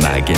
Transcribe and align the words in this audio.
MAG, 0.00 0.32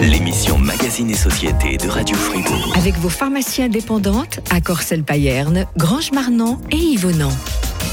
l'émission 0.00 0.58
Magazine 0.58 1.10
et 1.10 1.14
Société 1.14 1.76
de 1.76 1.88
Radio 1.88 2.16
Fribourg. 2.16 2.72
Avec 2.76 2.94
vos 2.94 3.10
pharmacies 3.10 3.62
indépendantes 3.62 4.40
à 4.50 4.60
Corcelles-Payerne, 4.60 5.66
Grange-Marnon 5.76 6.58
et 6.70 6.76
Yvonand. 6.76 7.32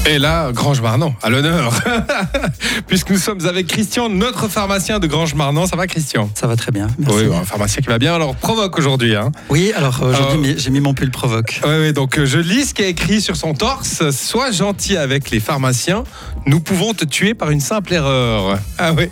Et 0.06 0.18
là, 0.18 0.50
Grange-Marnon, 0.52 1.14
à 1.22 1.28
l'honneur. 1.30 1.72
Puisque 2.88 3.10
nous 3.10 3.18
sommes 3.18 3.46
avec 3.46 3.66
Christian, 3.66 4.08
notre 4.08 4.48
pharmacien 4.48 4.98
de 4.98 5.06
Grange-Marnon. 5.06 5.66
Ça 5.66 5.76
va, 5.76 5.86
Christian? 5.86 6.28
Ça 6.34 6.46
va 6.46 6.56
très 6.56 6.72
bien. 6.72 6.88
Merci. 6.98 7.16
Oui, 7.28 7.34
un 7.36 7.44
pharmacien 7.44 7.82
qui 7.82 7.88
va 7.88 7.98
bien. 7.98 8.14
Alors, 8.14 8.34
provoque 8.34 8.76
aujourd'hui. 8.78 9.14
Hein. 9.14 9.30
Oui, 9.50 9.72
alors 9.76 10.02
euh, 10.02 10.10
aujourd'hui, 10.10 10.52
Euh, 10.52 10.58
j'ai 10.58 10.70
mis 10.70 10.80
mon 10.80 10.94
pull 10.94 11.10
provoque. 11.10 11.60
Oui, 11.64 11.70
oui, 11.80 11.92
donc 11.92 12.18
euh, 12.18 12.24
je 12.26 12.38
lis 12.38 12.64
ce 12.66 12.74
qui 12.74 12.82
est 12.82 12.88
écrit 12.90 13.20
sur 13.20 13.36
son 13.36 13.52
torse. 13.54 14.10
Sois 14.10 14.50
gentil 14.50 14.96
avec 14.96 15.30
les 15.30 15.38
pharmaciens. 15.38 16.02
Nous 16.46 16.60
pouvons 16.60 16.94
te 16.94 17.04
tuer 17.04 17.34
par 17.34 17.50
une 17.50 17.60
simple 17.60 17.92
erreur. 17.92 18.58
Ah 18.78 18.92
oui. 18.94 19.04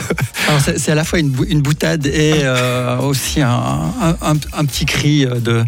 Alors, 0.48 0.60
c'est 0.60 0.90
à 0.92 0.94
la 0.94 1.04
fois 1.04 1.18
une, 1.18 1.30
bou- 1.30 1.44
une 1.48 1.60
boutade 1.60 2.06
et 2.06 2.32
euh, 2.44 2.98
aussi 3.00 3.42
un, 3.42 3.50
un- 3.50 4.16
un- 4.22 4.36
un 4.52 4.64
petit 4.64 4.86
cri 4.86 5.26
de, 5.26 5.64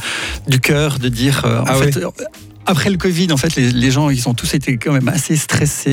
du 0.47 0.61
cœur 0.61 0.99
de 1.01 1.09
dire. 1.09 1.43
euh, 1.45 1.61
en 1.61 1.65
Ah 1.67 1.75
fait, 1.75 1.99
après 2.69 2.91
le 2.91 2.97
Covid, 2.99 3.33
en 3.33 3.37
fait, 3.37 3.57
les, 3.57 3.73
les 3.73 3.91
gens, 3.91 4.11
ils 4.11 4.29
ont 4.29 4.35
tous 4.35 4.55
été 4.55 4.77
quand 4.79 4.93
même 4.93 5.09
assez 5.09 5.37
stressés 5.37 5.91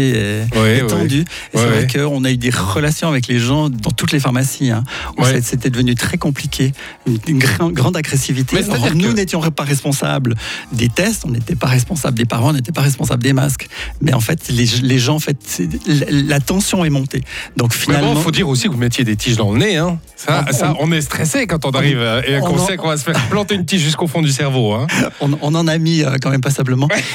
et, 0.56 0.58
et 0.78 0.82
oui. 0.82 0.88
tendus. 0.88 1.22
Et 1.54 1.58
Ouais, 1.58 1.64
c'est 1.64 1.66
vrai 1.66 1.80
ouais. 2.04 2.10
qu'on 2.10 2.24
a 2.24 2.32
eu 2.32 2.38
des 2.38 2.50
relations 2.52 3.08
avec 3.08 3.28
les 3.28 3.40
gens 3.40 3.70
dans 3.70 3.92
toutes 3.92 4.12
les 4.12 4.20
pharmacies. 4.20 4.70
hein, 4.72 4.84
Ouais. 5.18 5.32
c'est- 5.34 5.42
c'était 5.46 5.70
devenu 5.70 5.96
très 5.96 6.18
compliqué, 6.18 6.74
une, 7.08 7.18
une 7.28 7.40
grande, 7.40 7.74
grande 7.74 7.98
agressivité. 7.98 8.58
Mais 8.58 8.70
Alors, 8.74 8.94
nous 8.94 9.10
que- 9.12 9.16
n'étions 9.16 9.42
pas 9.52 9.64
responsables 9.64 10.36
des 10.72 10.90
tests, 10.90 11.24
on 11.26 11.32
n'était 11.32 11.56
pas 11.56 11.68
responsables 11.68 12.18
des 12.18 12.26
parents, 12.26 12.50
on 12.50 12.54
n'était 12.54 12.72
pas 12.72 12.82
responsables 12.82 13.24
des 13.24 13.34
masques. 13.34 13.68
Mais 14.02 14.14
en 14.14 14.20
fait, 14.20 14.50
les, 14.50 14.66
les 14.84 15.00
gens, 15.00 15.16
en 15.16 15.20
fait, 15.20 15.38
c'est- 15.46 15.70
la, 15.88 16.06
la 16.10 16.40
tension 16.40 16.84
est 16.84 16.90
montée. 16.90 17.22
Donc 17.58 17.74
finalement, 17.74 18.14
bon, 18.14 18.20
faut 18.22 18.32
dire 18.32 18.48
aussi 18.50 18.68
que 18.68 18.74
vous 18.74 18.78
mettiez 18.80 19.04
des 19.04 19.16
tiges 19.16 19.38
dans 19.38 19.52
le 19.54 19.60
nez. 19.60 19.78
Hein. 19.78 19.98
Ça, 20.18 20.44
On- 20.50 20.54
ça, 20.54 20.74
on 20.80 20.92
est 20.92 21.02
stressé 21.02 21.48
quand 21.48 21.66
on 21.66 21.72
arrive 21.72 22.00
euh, 22.00 22.22
et 22.28 22.38
on 22.38 22.42
qu'on 22.42 22.60
en- 22.60 22.66
sait 22.68 22.76
qu'on 22.78 22.88
va 22.90 22.98
se 22.98 23.04
faire 23.04 23.20
planter 23.30 23.56
une 23.56 23.66
tige 23.66 23.82
jusqu'au 23.82 24.08
fond 24.08 24.22
du 24.22 24.32
cerveau. 24.32 24.74
Hein. 24.74 24.88
on, 25.22 25.32
on 25.42 25.56
en 25.56 25.68
a 25.68 25.78
mis 25.78 26.02
euh, 26.04 26.18
quand 26.22 26.30
même 26.32 26.42
passablement. 26.42 26.65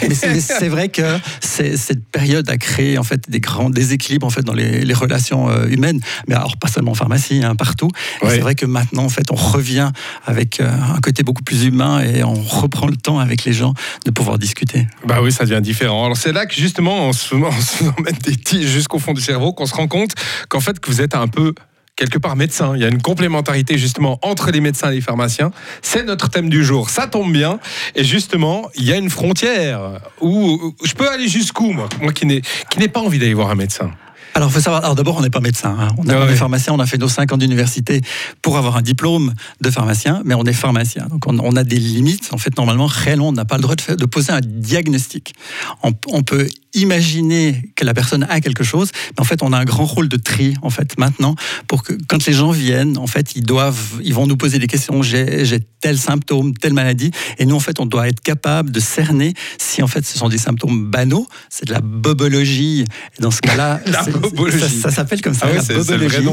Mais 0.08 0.14
c'est 0.14 0.30
mais 0.30 0.40
c'est 0.40 0.68
vrai 0.68 0.88
que 0.88 1.18
cette 1.40 2.04
période 2.08 2.48
a 2.50 2.56
créé 2.56 2.98
en 2.98 3.04
fait 3.04 3.28
des 3.28 3.40
grands 3.40 3.70
déséquilibres 3.70 4.26
en 4.26 4.30
fait 4.30 4.42
dans 4.42 4.54
les, 4.54 4.84
les 4.84 4.94
relations 4.94 5.50
euh, 5.50 5.66
humaines. 5.68 6.00
Mais 6.28 6.34
alors 6.34 6.56
pas 6.56 6.68
seulement 6.68 6.92
en 6.92 6.94
pharmacie, 6.94 7.42
hein, 7.44 7.54
partout. 7.54 7.90
Ouais. 8.22 8.30
C'est 8.30 8.40
vrai 8.40 8.54
que 8.54 8.66
maintenant 8.66 9.04
en 9.04 9.08
fait 9.08 9.30
on 9.30 9.36
revient 9.36 9.90
avec 10.26 10.60
euh, 10.60 10.70
un 10.70 11.00
côté 11.00 11.22
beaucoup 11.22 11.42
plus 11.42 11.64
humain 11.64 12.00
et 12.00 12.22
on 12.22 12.34
reprend 12.34 12.86
le 12.86 12.96
temps 12.96 13.18
avec 13.18 13.44
les 13.44 13.52
gens 13.52 13.74
de 14.04 14.10
pouvoir 14.10 14.38
discuter. 14.38 14.86
Bah 15.06 15.20
oui, 15.22 15.32
ça 15.32 15.44
devient 15.44 15.62
différent. 15.62 16.04
Alors 16.04 16.16
c'est 16.16 16.32
là 16.32 16.46
que 16.46 16.54
justement, 16.54 17.08
on 17.08 17.12
se, 17.12 17.34
on 17.34 17.52
se 17.52 17.84
emmène 17.84 18.16
des 18.24 18.36
tiges 18.36 18.68
jusqu'au 18.68 18.98
fond 18.98 19.12
du 19.12 19.20
cerveau, 19.20 19.52
qu'on 19.52 19.66
se 19.66 19.74
rend 19.74 19.88
compte 19.88 20.12
qu'en 20.48 20.60
fait 20.60 20.80
que 20.80 20.90
vous 20.90 21.00
êtes 21.00 21.14
un 21.14 21.28
peu 21.28 21.54
quelque 21.96 22.19
part 22.19 22.36
médecin. 22.36 22.72
Il 22.77 22.80
y 22.80 22.84
a 22.84 22.88
une 22.88 23.02
complémentarité 23.02 23.77
justement 23.78 24.19
entre 24.22 24.50
les 24.50 24.60
médecins 24.60 24.91
et 24.91 24.94
les 24.94 25.00
pharmaciens. 25.00 25.50
C'est 25.83 26.05
notre 26.05 26.30
thème 26.30 26.48
du 26.48 26.64
jour. 26.64 26.91
Ça 26.91 27.06
tombe 27.06 27.32
bien. 27.32 27.58
Et 27.94 28.05
justement, 28.05 28.69
il 28.74 28.84
y 28.84 28.92
a 28.92 28.97
une 28.97 29.10
frontière 29.10 30.00
où, 30.20 30.74
je 30.84 30.94
peux 30.94 31.08
aller 31.08 31.28
jusqu'où 31.28 31.72
moi, 31.72 31.88
moi 32.00 32.12
qui 32.12 32.27
n'ai 32.27 32.88
pas 32.88 33.00
envie 33.00 33.19
d'aller 33.19 33.34
voir 33.34 33.50
un 33.50 33.55
médecin? 33.55 33.91
Alors, 34.32 34.52
faut 34.52 34.60
savoir. 34.60 34.84
Alors, 34.84 34.94
d'abord, 34.94 35.16
on 35.16 35.22
n'est 35.22 35.28
pas 35.28 35.41
médecin. 35.41 35.77
hein. 35.77 35.88
On 35.98 36.05
est 36.05 36.12
Ah 36.14 36.20
est 36.24 36.28
ouais. 36.28 36.36
pharmacien. 36.36 36.72
On 36.72 36.78
a 36.78 36.86
fait 36.86 36.98
nos 36.98 37.08
5 37.08 37.32
ans 37.32 37.36
d'université 37.36 38.00
pour 38.42 38.56
avoir 38.58 38.77
un 38.77 38.80
diplôme 38.82 39.34
de 39.60 39.70
pharmacien, 39.70 40.22
mais 40.25 40.34
on 40.34 40.44
est 40.44 40.52
pharmacien. 40.52 41.06
Donc, 41.10 41.27
on, 41.27 41.36
on 41.41 41.56
a 41.56 41.64
des 41.64 41.80
limites. 41.80 42.28
En 42.32 42.38
fait, 42.38 42.56
normalement, 42.56 42.86
réellement, 42.86 43.28
on 43.28 43.32
n'a 43.32 43.44
pas 43.44 43.56
le 43.56 43.62
droit 43.62 43.75
de, 43.75 43.80
faire- 43.80 43.97
de 43.97 44.06
poser 44.06 44.32
un 44.32 44.38
diagnostic. 44.41 45.34
On, 45.82 45.92
on 46.06 46.22
peut 46.22 46.47
imaginer 46.74 47.62
que 47.76 47.84
la 47.84 47.94
personne 47.94 48.26
a 48.28 48.40
quelque 48.40 48.64
chose, 48.64 48.90
mais 49.16 49.20
en 49.20 49.24
fait, 49.24 49.42
on 49.42 49.52
a 49.52 49.58
un 49.58 49.64
grand 49.64 49.84
rôle 49.84 50.08
de 50.08 50.16
tri, 50.16 50.54
en 50.62 50.70
fait, 50.70 50.98
maintenant, 50.98 51.34
pour 51.66 51.82
que 51.82 51.92
quand 52.08 52.24
les 52.26 52.32
gens 52.32 52.50
viennent, 52.50 52.96
en 52.98 53.06
fait, 53.06 53.32
ils 53.36 53.44
doivent, 53.44 54.00
ils 54.02 54.14
vont 54.14 54.26
nous 54.26 54.36
poser 54.36 54.58
des 54.58 54.66
questions. 54.66 55.02
J'ai 55.02 55.60
tel 55.80 55.98
symptôme, 55.98 56.52
telle 56.54 56.74
maladie, 56.74 57.10
et 57.38 57.46
nous, 57.46 57.56
en 57.56 57.60
fait, 57.60 57.80
on 57.80 57.86
doit 57.86 58.08
être 58.08 58.20
capable 58.20 58.70
de 58.70 58.80
cerner 58.80 59.34
si, 59.58 59.82
en 59.82 59.86
fait, 59.86 60.04
ce 60.04 60.19
sont 60.19 60.28
des 60.28 60.38
symptômes 60.38 60.91
banaux. 60.91 61.26
C'est 61.48 61.66
de 61.66 61.72
la 61.72 61.81
bobologie. 61.81 62.84
Et 63.19 63.22
dans 63.22 63.31
ce 63.31 63.41
cas-là, 63.41 63.81
ça, 63.91 64.69
ça 64.69 64.91
s'appelle 64.91 65.20
comme 65.22 65.34
ça, 65.34 65.47
Ah 65.48 65.52
ouais, 65.52 65.60
la 65.69 65.75
bobologie. 65.78 66.28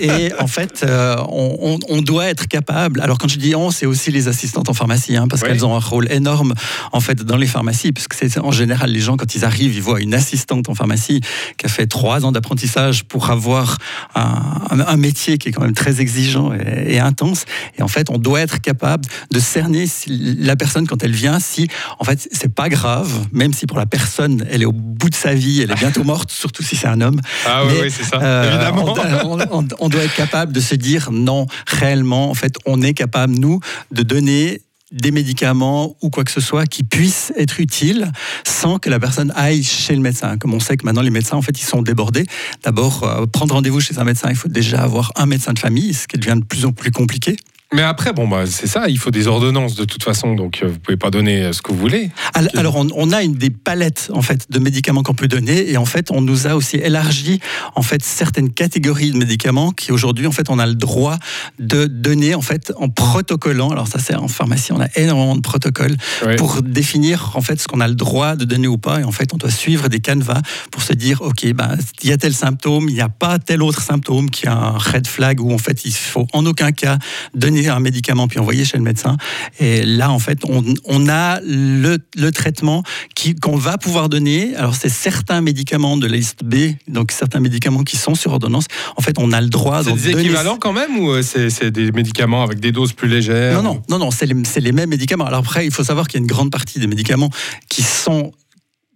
Et, 0.00 0.06
et 0.26 0.34
en 0.40 0.46
fait, 0.46 0.82
euh, 0.84 1.16
on, 1.28 1.56
on- 1.60 1.78
on 1.88 2.02
doit 2.02 2.26
être 2.26 2.46
capable. 2.48 3.00
Alors 3.00 3.18
quand 3.18 3.28
je 3.28 3.38
dis 3.38 3.54
on, 3.54 3.70
c'est 3.70 3.86
aussi 3.86 4.10
les 4.10 4.28
assistantes 4.28 4.68
en 4.68 4.74
pharmacie, 4.74 5.16
hein, 5.16 5.28
parce 5.28 5.42
Oui. 5.42 5.48
qu'elles 5.48 5.64
ont 5.66 5.74
un 5.74 5.80
rôle 5.80 6.10
énorme 6.10 6.54
en 6.92 7.00
fait 7.00 7.22
dans 7.22 7.36
les 7.36 7.46
pharmacies, 7.46 7.92
puisque 7.92 8.14
c'est 8.14 8.38
en 8.38 8.50
général 8.52 8.90
les 8.90 9.00
gens 9.00 9.16
quand 9.16 9.34
ils 9.34 9.44
arrivent, 9.44 9.53
ils 9.60 9.82
voient 9.82 10.00
une 10.00 10.14
assistante 10.14 10.68
en 10.68 10.74
pharmacie 10.74 11.20
qui 11.58 11.66
a 11.66 11.68
fait 11.68 11.86
trois 11.86 12.24
ans 12.24 12.32
d'apprentissage 12.32 13.04
pour 13.04 13.30
avoir 13.30 13.78
un, 14.14 14.96
métier 14.96 15.38
qui 15.38 15.48
est 15.48 15.52
quand 15.52 15.62
même 15.62 15.74
très 15.74 16.00
exigeant 16.00 16.52
et, 16.54 16.94
et 16.94 16.98
intense. 17.00 17.44
Et 17.78 17.82
en 17.82 17.88
fait, 17.88 18.10
on 18.10 18.18
doit 18.18 18.40
être 18.40 18.60
capable 18.60 19.04
de 19.30 19.38
cerner 19.40 19.86
si 19.86 20.36
la 20.38 20.56
personne 20.56 20.86
quand 20.86 21.02
elle 21.02 21.12
vient, 21.12 21.38
si 21.40 21.68
en 21.98 22.04
fait 22.04 22.28
c'est 22.32 22.52
pas 22.54 22.68
grave, 22.68 23.26
même 23.32 23.52
si 23.52 23.66
pour 23.66 23.78
la 23.78 23.86
personne 23.86 24.46
elle 24.50 24.62
est 24.62 24.66
au 24.66 24.72
bout 24.72 25.10
de 25.10 25.14
sa 25.14 25.34
vie, 25.34 25.60
elle 25.62 25.70
est 25.72 25.74
bientôt 25.78 26.04
morte, 26.04 26.30
surtout 26.32 26.62
si 26.62 26.76
c'est 26.76 26.86
un 26.86 27.00
homme. 27.00 27.20
Ah 27.46 27.64
oui, 27.66 27.90
c'est 27.90 28.04
ça. 28.04 28.18
euh, 28.22 28.48
Évidemment. 28.48 28.94
on, 29.24 29.40
on- 29.60 29.68
on 29.80 29.88
doit 29.88 30.02
être 30.02 30.14
capable 30.14 30.52
de 30.52 30.60
se 30.60 30.74
dire 30.74 31.10
non, 31.12 31.46
réellement, 31.66 32.30
en 32.30 32.34
fait, 32.34 32.56
on 32.66 32.80
est 32.82 32.94
capable, 32.94 33.34
nous, 33.34 33.60
de 33.92 34.02
donner 34.02 34.60
des 34.94 35.10
médicaments 35.10 35.96
ou 36.00 36.08
quoi 36.08 36.24
que 36.24 36.30
ce 36.30 36.40
soit 36.40 36.66
qui 36.66 36.84
puissent 36.84 37.32
être 37.36 37.60
utiles 37.60 38.10
sans 38.46 38.78
que 38.78 38.88
la 38.88 38.98
personne 38.98 39.32
aille 39.36 39.62
chez 39.62 39.94
le 39.94 40.00
médecin. 40.00 40.38
Comme 40.38 40.54
on 40.54 40.60
sait 40.60 40.76
que 40.76 40.86
maintenant 40.86 41.02
les 41.02 41.10
médecins 41.10 41.36
en 41.36 41.42
fait 41.42 41.58
ils 41.60 41.64
sont 41.64 41.82
débordés. 41.82 42.24
D'abord 42.62 43.02
euh, 43.02 43.26
prendre 43.26 43.54
rendez-vous 43.54 43.80
chez 43.80 43.98
un 43.98 44.04
médecin, 44.04 44.28
il 44.30 44.36
faut 44.36 44.48
déjà 44.48 44.82
avoir 44.82 45.12
un 45.16 45.26
médecin 45.26 45.52
de 45.52 45.58
famille, 45.58 45.92
ce 45.92 46.06
qui 46.06 46.16
devient 46.16 46.38
de 46.38 46.44
plus 46.44 46.64
en 46.64 46.72
plus 46.72 46.92
compliqué. 46.92 47.36
Mais 47.74 47.82
après, 47.82 48.12
bon, 48.12 48.28
bah, 48.28 48.44
c'est 48.46 48.68
ça, 48.68 48.84
il 48.88 48.98
faut 48.98 49.10
des 49.10 49.26
ordonnances 49.26 49.74
de 49.74 49.84
toute 49.84 50.04
façon, 50.04 50.34
donc 50.36 50.60
euh, 50.62 50.68
vous 50.68 50.78
pouvez 50.78 50.96
pas 50.96 51.10
donner 51.10 51.42
euh, 51.42 51.52
ce 51.52 51.60
que 51.60 51.72
vous 51.72 51.78
voulez. 51.78 52.10
Al- 52.32 52.48
Alors, 52.54 52.76
on, 52.76 52.86
on 52.94 53.10
a 53.10 53.22
une 53.24 53.34
des 53.34 53.50
palettes 53.50 54.10
en 54.14 54.22
fait 54.22 54.46
de 54.48 54.58
médicaments 54.60 55.02
qu'on 55.02 55.14
peut 55.14 55.26
donner 55.26 55.68
et 55.70 55.76
en 55.76 55.84
fait 55.84 56.10
on 56.12 56.20
nous 56.20 56.46
a 56.46 56.54
aussi 56.54 56.76
élargi 56.76 57.40
en 57.74 57.82
fait 57.82 58.04
certaines 58.04 58.50
catégories 58.50 59.10
de 59.10 59.16
médicaments 59.18 59.72
qui 59.72 59.90
aujourd'hui 59.90 60.26
en 60.28 60.32
fait 60.32 60.50
on 60.50 60.58
a 60.60 60.66
le 60.66 60.76
droit 60.76 61.18
de 61.58 61.86
donner 61.86 62.34
en 62.36 62.42
fait 62.42 62.72
en 62.76 62.88
protocolant. 62.88 63.70
Alors 63.70 63.88
ça 63.88 63.98
c'est 63.98 64.14
en 64.14 64.28
pharmacie 64.28 64.70
on 64.72 64.80
a 64.80 64.88
énormément 64.96 65.34
de 65.34 65.40
protocoles 65.40 65.96
pour 66.36 66.62
définir 66.62 67.32
en 67.34 67.40
fait 67.40 67.60
ce 67.60 67.66
qu'on 67.66 67.80
a 67.80 67.88
le 67.88 67.94
droit 67.96 68.36
de 68.36 68.44
donner 68.44 68.68
ou 68.68 68.78
pas 68.78 69.00
et 69.00 69.04
en 69.04 69.10
fait 69.12 69.34
on 69.34 69.36
doit 69.36 69.50
suivre 69.50 69.88
des 69.88 70.00
canevas 70.00 70.40
pour 70.70 70.82
se 70.82 70.92
dire 70.92 71.22
ok 71.22 71.52
ben 71.54 71.76
il 72.02 72.10
y 72.10 72.12
a 72.12 72.16
tel 72.18 72.34
symptôme 72.34 72.88
il 72.88 72.94
n'y 72.94 73.00
a 73.00 73.08
pas 73.08 73.38
tel 73.40 73.62
autre 73.64 73.82
symptôme 73.82 74.30
qui 74.30 74.46
a 74.46 74.54
un 74.54 74.78
red 74.78 75.06
flag 75.08 75.40
où 75.40 75.52
en 75.52 75.58
fait 75.58 75.84
il 75.84 75.92
faut 75.92 76.26
en 76.32 76.46
aucun 76.46 76.70
cas 76.70 76.98
donner 77.34 77.63
un 77.68 77.80
médicament 77.80 78.28
puis 78.28 78.38
envoyer 78.38 78.64
chez 78.64 78.76
le 78.76 78.84
médecin. 78.84 79.16
Et 79.60 79.84
là 79.84 80.10
en 80.10 80.18
fait 80.18 80.40
on, 80.44 80.64
on 80.84 81.08
a 81.08 81.40
le, 81.40 81.98
le 82.16 82.32
traitement 82.32 82.82
qui 83.14 83.34
qu'on 83.34 83.56
va 83.56 83.78
pouvoir 83.78 84.08
donner. 84.08 84.54
Alors 84.56 84.74
c'est 84.74 84.88
certains 84.88 85.40
médicaments 85.40 85.96
de 85.96 86.06
la 86.06 86.16
liste 86.16 86.44
B 86.44 86.74
donc 86.88 87.12
certains 87.12 87.40
médicaments 87.40 87.82
qui 87.82 87.96
sont 87.96 88.14
sur 88.14 88.32
ordonnance. 88.32 88.66
En 88.96 89.02
fait 89.02 89.18
on 89.18 89.32
a 89.32 89.40
le 89.40 89.48
droit 89.48 89.82
C'est 89.82 89.92
des 89.92 90.12
donner 90.12 90.24
équivalents 90.24 90.58
quand 90.58 90.72
même 90.72 90.98
ou 90.98 91.10
euh, 91.10 91.22
c'est 91.22 91.70
des 91.70 91.92
médicaments 91.92 92.42
avec 92.42 92.60
des 92.60 92.72
doses 92.72 92.92
plus 92.92 93.08
légères 93.08 93.54
non, 93.54 93.62
non, 93.62 93.82
non, 93.88 93.98
non, 93.98 94.10
c'est 94.10 94.26
les, 94.26 94.34
c'est 94.44 94.60
les 94.60 94.72
mêmes 94.72 94.90
médicaments. 94.90 95.24
Alors 95.24 95.40
après, 95.40 95.66
il 95.66 95.72
faut 95.72 95.84
savoir 95.84 96.08
qu'il 96.08 96.18
y 96.18 96.22
a 96.22 96.24
une 96.24 96.30
grande 96.30 96.50
partie 96.50 96.78
des 96.78 96.86
médicaments 96.86 97.30
qui 97.68 97.82
sont 97.82 98.32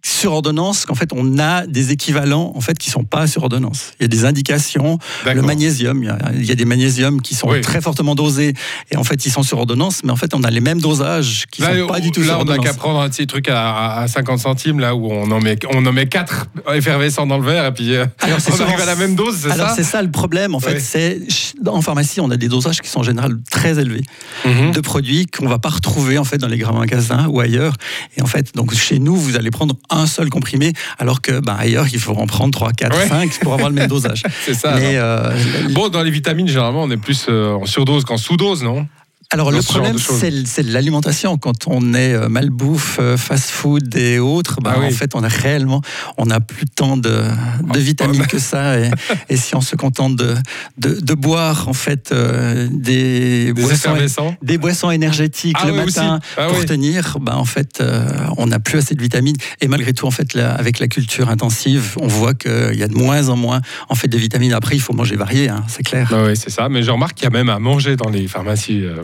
sur 0.01 0.31
ordonnance, 0.33 0.85
qu'en 0.85 0.95
fait, 0.95 1.09
on 1.13 1.37
a 1.39 1.67
des 1.67 1.91
équivalents 1.91 2.53
en 2.55 2.61
fait 2.61 2.77
qui 2.77 2.89
sont 2.89 3.03
pas 3.03 3.27
sur 3.27 3.43
ordonnance. 3.43 3.91
Il 3.99 4.03
y 4.03 4.05
a 4.05 4.07
des 4.07 4.25
indications. 4.25 4.97
Le 5.25 5.41
magnésium, 5.41 6.01
il 6.03 6.07
y 6.07 6.09
a, 6.09 6.17
il 6.35 6.45
y 6.45 6.51
a 6.51 6.55
des 6.55 6.65
magnésiums 6.65 7.21
qui 7.21 7.35
sont 7.35 7.49
Oui. 7.49 7.61
très 7.61 7.81
fortement 7.81 8.15
dosés 8.15 8.53
et 8.91 8.97
en 8.97 9.03
fait, 9.03 9.25
ils 9.25 9.31
sont 9.31 9.43
sur 9.43 9.57
ordonnance, 9.59 10.01
mais 10.03 10.11
en 10.11 10.15
fait, 10.15 10.33
on 10.33 10.43
a 10.43 10.49
les 10.49 10.61
mêmes 10.61 10.79
dosages 10.81 11.45
qui 11.51 11.61
Là, 11.61 11.77
sont 11.77 11.87
pas 11.87 11.99
du 11.99 12.11
tout 12.11 12.21
là, 12.21 12.27
sur 12.27 12.33
on 12.35 12.45
n'a 12.45 12.51
ordonnance. 12.51 12.65
qu'à 12.65 12.73
prendre 12.73 13.01
un 13.01 13.09
petit 13.09 13.27
truc 13.27 13.49
à, 13.49 13.97
à 14.01 14.07
50 14.07 14.39
centimes, 14.39 14.79
là 14.79 14.95
où 14.95 15.11
on 15.11 15.29
en 15.31 15.39
met, 15.41 15.57
on 15.73 15.85
en 15.85 15.91
met 15.91 16.07
4 16.07 16.47
effervescents 16.75 17.27
dans 17.27 17.37
le 17.37 17.45
verre, 17.45 17.65
et 17.65 17.73
puis 17.73 17.95
euh, 17.95 18.05
Alors, 18.19 18.37
on 18.59 18.61
arrive 18.63 18.79
à 18.81 18.85
la 18.85 18.95
même 18.95 19.15
dose, 19.15 19.35
c'est 19.41 19.51
Alors 19.51 19.71
c'est 19.75 19.83
ça 19.83 20.01
le 20.01 20.11
problème 20.11 20.55
en 20.55 20.59
fait, 20.59 20.79
c'est 20.79 21.19
en 21.67 21.81
pharmacie 21.81 22.21
on 22.21 22.31
a 22.31 22.37
des 22.37 22.47
dosages 22.47 22.79
qui 22.81 22.89
sont 22.89 22.99
en 22.99 23.03
général 23.03 23.37
très 23.51 23.79
élevés. 23.79 24.03
Mhm. 24.45 24.71
de 24.71 24.79
produits 24.81 25.25
qu'on 25.27 25.47
va 25.47 25.59
pas 25.59 25.69
retrouver 25.69 26.17
en 26.17 26.23
fait 26.23 26.37
dans 26.37 26.47
les 26.47 26.57
grands 26.57 26.73
magasins 26.77 27.27
ou 27.27 27.39
ailleurs. 27.39 27.73
Et 28.17 28.21
en 28.21 28.25
fait, 28.25 28.55
donc 28.55 28.73
chez 28.73 28.99
nous, 28.99 29.15
vous 29.15 29.35
allez 29.35 29.51
prendre 29.51 29.75
un 29.89 30.05
seul 30.05 30.29
comprimé, 30.29 30.73
alors 30.97 31.21
que 31.21 31.39
bah, 31.39 31.55
ailleurs, 31.59 31.85
il 31.91 31.99
faut 31.99 32.13
en 32.15 32.27
prendre 32.27 32.51
3, 32.51 32.71
4, 32.73 32.95
Ouais. 32.97 33.07
5 33.07 33.39
pour 33.41 33.53
avoir 33.53 33.69
le 33.69 33.75
même 33.75 33.87
dosage. 33.95 34.23
C'est 34.45 34.53
ça. 34.53 34.75
Mais 34.75 34.93
euh, 34.97 35.31
Bon, 35.71 35.89
dans 35.89 36.03
les 36.03 36.11
vitamines, 36.11 36.47
généralement, 36.47 36.83
on 36.83 36.91
est 36.91 36.97
plus 36.97 37.25
euh, 37.29 37.53
en 37.53 37.65
surdose 37.65 38.03
qu'en 38.05 38.17
sous-dose, 38.17 38.63
non? 38.63 38.87
Alors 39.31 39.51
le 39.51 39.61
ce 39.61 39.67
problème, 39.73 39.99
c'est 39.99 40.47
c'est 40.47 40.63
l'alimentation. 40.63 41.37
Quand 41.37 41.67
on 41.67 41.93
est 41.93 42.13
euh, 42.15 42.29
malbouffe, 42.29 42.97
euh, 42.99 43.15
fast-food 43.15 43.95
et 43.95 44.17
autres, 44.17 44.59
bah, 44.59 44.73
Ah 44.75 44.79
oui. 44.79 44.87
en 44.87 44.89
fait, 44.89 45.13
on 45.13 45.23
a 45.23 45.27
réellement, 45.27 45.81
on 46.17 46.25
n'a 46.25 46.39
plus 46.39 46.65
tant 46.65 46.97
de, 46.97 47.09
de 47.09 47.25
Oh, 47.69 47.77
vitamines 47.77 48.25
que 48.25 48.39
ça. 48.39 48.79
Et, 48.79 48.89
et 49.29 49.37
si 49.37 49.55
on 49.55 49.61
se 49.61 49.75
contente 49.75 50.15
de, 50.15 50.33
de, 50.79 50.99
de 50.99 51.13
boire 51.13 51.69
en 51.69 51.73
fait 51.73 52.11
euh, 52.11 52.67
des, 52.71 53.45
Des 53.45 53.53
boissons, 53.53 53.73
effervescents. 53.75 54.35
des 54.41 54.57
boissons 54.57 54.89
énergétiques 54.89 55.57
Ah 55.61 55.67
le 55.67 55.73
oui, 55.73 55.85
matin 55.85 56.19
Ah 56.35 56.47
pour 56.47 56.57
oui. 56.57 56.65
tenir, 56.65 57.17
bah, 57.21 57.37
en 57.37 57.45
fait, 57.45 57.81
euh, 57.81 58.09
on 58.37 58.47
n'a 58.47 58.57
plus 58.59 58.79
assez 58.79 58.95
de 58.95 59.01
vitamines. 59.01 59.37
Et 59.61 59.67
malgré 59.67 59.93
tout, 59.93 60.07
en 60.07 60.11
fait, 60.11 60.33
là, 60.33 60.55
avec 60.55 60.79
la 60.79 60.87
culture 60.87 61.29
intensive, 61.29 61.93
on 62.01 62.07
voit 62.07 62.33
qu'il 62.33 62.73
y 62.73 62.81
a 62.81 62.87
de 62.87 62.95
moins 62.95 63.29
en 63.29 63.35
moins 63.35 63.61
en 63.89 63.95
fait 63.95 64.07
de 64.07 64.17
vitamines. 64.17 64.53
Après, 64.53 64.75
il 64.75 64.81
faut 64.81 64.93
manger 64.93 65.17
varié, 65.17 65.49
hein, 65.49 65.63
c'est 65.67 65.83
clair. 65.83 66.07
Bah 66.09 66.23
oui, 66.25 66.35
c'est 66.35 66.49
ça. 66.49 66.67
Mais 66.67 66.81
je 66.81 66.89
remarque 66.89 67.13
qu'il 67.13 67.25
y 67.25 67.27
a 67.27 67.29
même 67.29 67.49
à 67.49 67.59
manger 67.59 67.95
dans 67.95 68.09
les 68.09 68.27
pharmacies. 68.27 68.81
euh. 68.85 68.95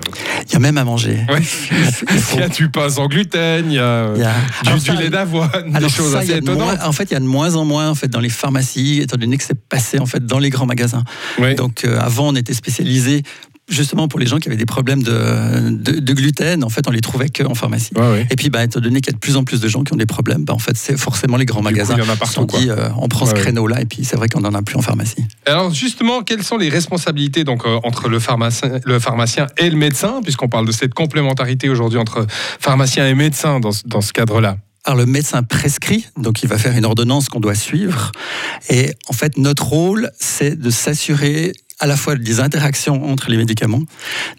Il 0.47 0.53
y 0.53 0.55
a 0.55 0.59
même 0.59 0.77
à 0.77 0.83
manger. 0.83 1.19
Ouais. 1.29 1.41
Il 2.33 2.39
y 2.39 2.43
a 2.43 2.47
du 2.49 2.69
pain 2.69 2.89
sans 2.89 3.07
gluten, 3.07 3.65
il 3.69 3.73
y 3.75 3.79
a, 3.79 4.11
il 4.15 4.21
y 4.21 4.25
a- 4.25 4.77
du, 4.77 4.91
lait 5.01 5.09
d'avoine, 5.09 5.71
des 5.79 5.89
choses 5.89 6.11
ça, 6.13 6.19
assez 6.19 6.37
étonnantes. 6.37 6.77
moins- 6.77 6.87
en 6.87 6.91
fait, 6.91 7.05
il 7.05 7.13
y 7.13 7.17
a 7.17 7.19
de 7.19 7.25
moins 7.25 7.55
en 7.55 7.65
moins 7.65 7.89
en 7.89 7.95
fait 7.95 8.07
dans 8.07 8.19
les 8.19 8.29
pharmacies, 8.29 8.99
étant 9.01 9.17
donné 9.17 9.37
que 9.37 9.43
c'est 9.43 9.59
passé 9.67 9.99
en 9.99 10.05
fait 10.05 10.25
dans 10.25 10.39
les 10.39 10.49
grands 10.49 10.65
magasins. 10.65 11.03
Oui. 11.39 11.55
Donc 11.55 11.83
euh, 11.85 11.99
avant, 11.99 12.27
on 12.29 12.35
était 12.35 12.53
spécialisé 12.53 13.23
justement 13.67 14.07
pour 14.07 14.19
les 14.19 14.27
gens 14.27 14.37
qui 14.37 14.47
avaient 14.47 14.57
des 14.57 14.65
problèmes 14.65 15.01
de, 15.03 15.69
de, 15.69 15.99
de 15.99 16.13
gluten. 16.13 16.63
En 16.63 16.69
fait, 16.69 16.87
on 16.87 16.91
les 16.91 17.01
trouvait 17.01 17.29
que 17.29 17.43
en 17.43 17.55
pharmacie. 17.55 17.91
Ouais, 17.95 18.01
ouais. 18.01 18.27
Et 18.29 18.35
puis, 18.35 18.49
bah, 18.49 18.63
étant 18.63 18.79
donné 18.79 19.01
qu'il 19.01 19.11
y 19.11 19.15
a 19.15 19.17
de 19.17 19.19
plus 19.19 19.35
en 19.37 19.43
plus 19.43 19.59
de 19.59 19.67
gens 19.67 19.83
qui 19.83 19.93
ont 19.93 19.97
des 19.97 20.05
problèmes, 20.05 20.43
bah, 20.45 20.53
en 20.53 20.59
fait, 20.59 20.77
c'est 20.77 20.97
forcément 20.97 21.37
les 21.37 21.45
grands 21.45 21.61
Du 21.61 21.65
magasins. 21.65 21.95
il 21.97 22.03
y 22.03 22.07
en 22.07 22.13
a 22.13 22.17
qui 22.17 22.29
sont 22.31 22.45
dit, 22.45 22.69
euh, 22.69 22.89
on 22.97 23.07
prend 23.07 23.25
Ouais, 23.25 23.31
ce 23.31 23.35
créneau-là, 23.35 23.81
et 23.81 23.85
puis 23.85 24.05
c'est 24.05 24.15
vrai 24.17 24.29
qu'on 24.29 24.41
n'en 24.41 24.53
a 24.53 24.61
plus 24.61 24.75
en 24.75 24.81
pharmacie. 24.81 25.25
Alors 25.47 25.73
justement, 25.73 26.21
quelles 26.21 26.43
sont 26.43 26.57
les 26.57 26.69
responsabilités 26.69 27.43
donc 27.43 27.65
euh, 27.65 27.79
entre 27.83 28.07
le 28.07 28.19
pharmacien, 28.19 28.79
le 28.85 28.99
pharmacien 28.99 29.47
et 29.57 29.69
le 29.69 29.77
médecin, 29.77 30.21
puisqu'on 30.23 30.47
parle 30.47 30.67
de 30.67 30.71
cette 30.71 30.93
complémentarité 30.93 31.69
aujourd'hui 31.69 31.97
entre 31.97 32.25
pharmacien 32.29 33.07
et 33.07 33.15
médecin 33.15 33.59
dans, 33.59 33.71
dans 33.85 34.01
ce 34.01 34.13
cadre-là? 34.13 34.57
Alors 34.83 34.99
le 34.99 35.07
médecin 35.07 35.41
prescrit, 35.41 36.05
donc 36.15 36.43
il 36.43 36.49
va 36.49 36.59
faire 36.59 36.77
une 36.77 36.85
ordonnance 36.85 37.27
qu'on 37.29 37.39
doit 37.39 37.55
suivre. 37.55 38.11
Et 38.69 38.91
en 39.09 39.13
fait, 39.13 39.35
notre 39.37 39.65
rôle, 39.65 40.11
c'est 40.19 40.55
de 40.59 40.69
s'assurer 40.69 41.53
à 41.79 41.87
la 41.87 41.97
fois 41.97 42.15
des 42.15 42.39
interactions 42.39 43.09
entre 43.09 43.29
les 43.29 43.37
médicaments, 43.37 43.81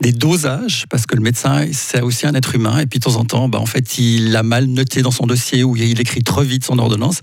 des 0.00 0.12
dosages, 0.12 0.87
parce 0.88 1.06
que 1.06 1.15
le 1.15 1.23
médecin, 1.23 1.67
c'est 1.73 2.00
aussi 2.00 2.27
un 2.27 2.35
être 2.35 2.55
humain, 2.55 2.79
et 2.79 2.87
puis 2.87 2.99
de 2.99 3.05
temps 3.05 3.17
en 3.17 3.25
temps, 3.25 3.49
bah, 3.49 3.59
en 3.59 3.67
fait, 3.67 3.99
il 3.99 4.35
a 4.37 4.43
mal 4.43 4.67
noté 4.67 5.03
dans 5.03 5.11
son 5.11 5.27
dossier 5.27 5.62
ou 5.62 5.77
il 5.77 6.00
écrit 6.00 6.23
trop 6.23 6.43
vite 6.43 6.65
son 6.65 6.79
ordonnance. 6.79 7.21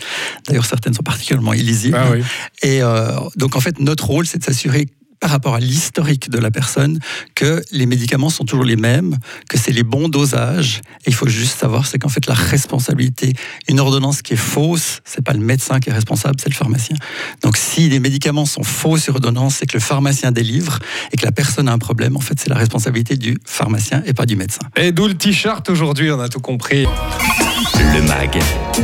D'ailleurs, 0.47 0.65
certaines 0.65 0.93
sont 0.93 1.03
particulièrement 1.03 1.53
illisibles. 1.53 1.97
Ah 1.99 2.11
oui. 2.11 2.23
Et 2.61 2.83
euh, 2.83 3.11
donc, 3.35 3.55
en 3.55 3.59
fait, 3.59 3.79
notre 3.79 4.05
rôle, 4.05 4.27
c'est 4.27 4.37
de 4.37 4.43
s'assurer 4.43 4.87
par 5.23 5.31
rapport 5.31 5.55
à 5.55 5.61
l'historique 5.61 6.29
de 6.29 6.37
la 6.37 6.51
personne 6.51 6.99
que 7.33 7.63
les 7.71 7.85
médicaments 7.85 8.29
sont 8.29 8.43
toujours 8.43 8.65
les 8.65 8.75
mêmes, 8.75 9.17
que 9.47 9.57
c'est 9.57 9.71
les 9.71 9.83
bons 9.83 10.09
dosages. 10.09 10.81
Et 11.05 11.11
il 11.11 11.13
faut 11.13 11.29
juste 11.29 11.57
savoir, 11.57 11.87
c'est 11.87 11.97
qu'en 11.97 12.09
fait, 12.09 12.27
la 12.27 12.33
responsabilité, 12.33 13.31
une 13.69 13.79
ordonnance 13.79 14.21
qui 14.21 14.33
est 14.33 14.35
fausse, 14.35 14.99
c'est 15.05 15.23
pas 15.23 15.31
le 15.31 15.39
médecin 15.39 15.79
qui 15.79 15.91
est 15.91 15.93
responsable, 15.93 16.35
c'est 16.43 16.49
le 16.49 16.55
pharmacien. 16.55 16.97
Donc, 17.41 17.55
si 17.55 17.87
les 17.87 18.01
médicaments 18.01 18.45
sont 18.45 18.63
faux 18.63 18.97
sur 18.97 19.15
ordonnance, 19.15 19.55
c'est 19.59 19.65
que 19.65 19.77
le 19.77 19.79
pharmacien 19.79 20.33
délivre 20.33 20.79
et 21.13 21.15
que 21.15 21.23
la 21.23 21.31
personne 21.31 21.69
a 21.69 21.71
un 21.71 21.79
problème, 21.79 22.17
en 22.17 22.21
fait, 22.21 22.37
c'est 22.37 22.49
la 22.49 22.57
responsabilité 22.57 23.15
du 23.15 23.37
pharmacien 23.45 24.03
et 24.05 24.11
pas 24.11 24.25
du 24.25 24.35
médecin. 24.35 24.67
Et 24.75 24.91
d'où 24.91 25.07
le 25.07 25.13
t-shirt 25.13 25.69
aujourd'hui, 25.69 26.11
on 26.11 26.19
a 26.19 26.27
tout 26.27 26.41
compris. 26.41 26.85
Le 27.75 28.01
MAG, 28.01 28.41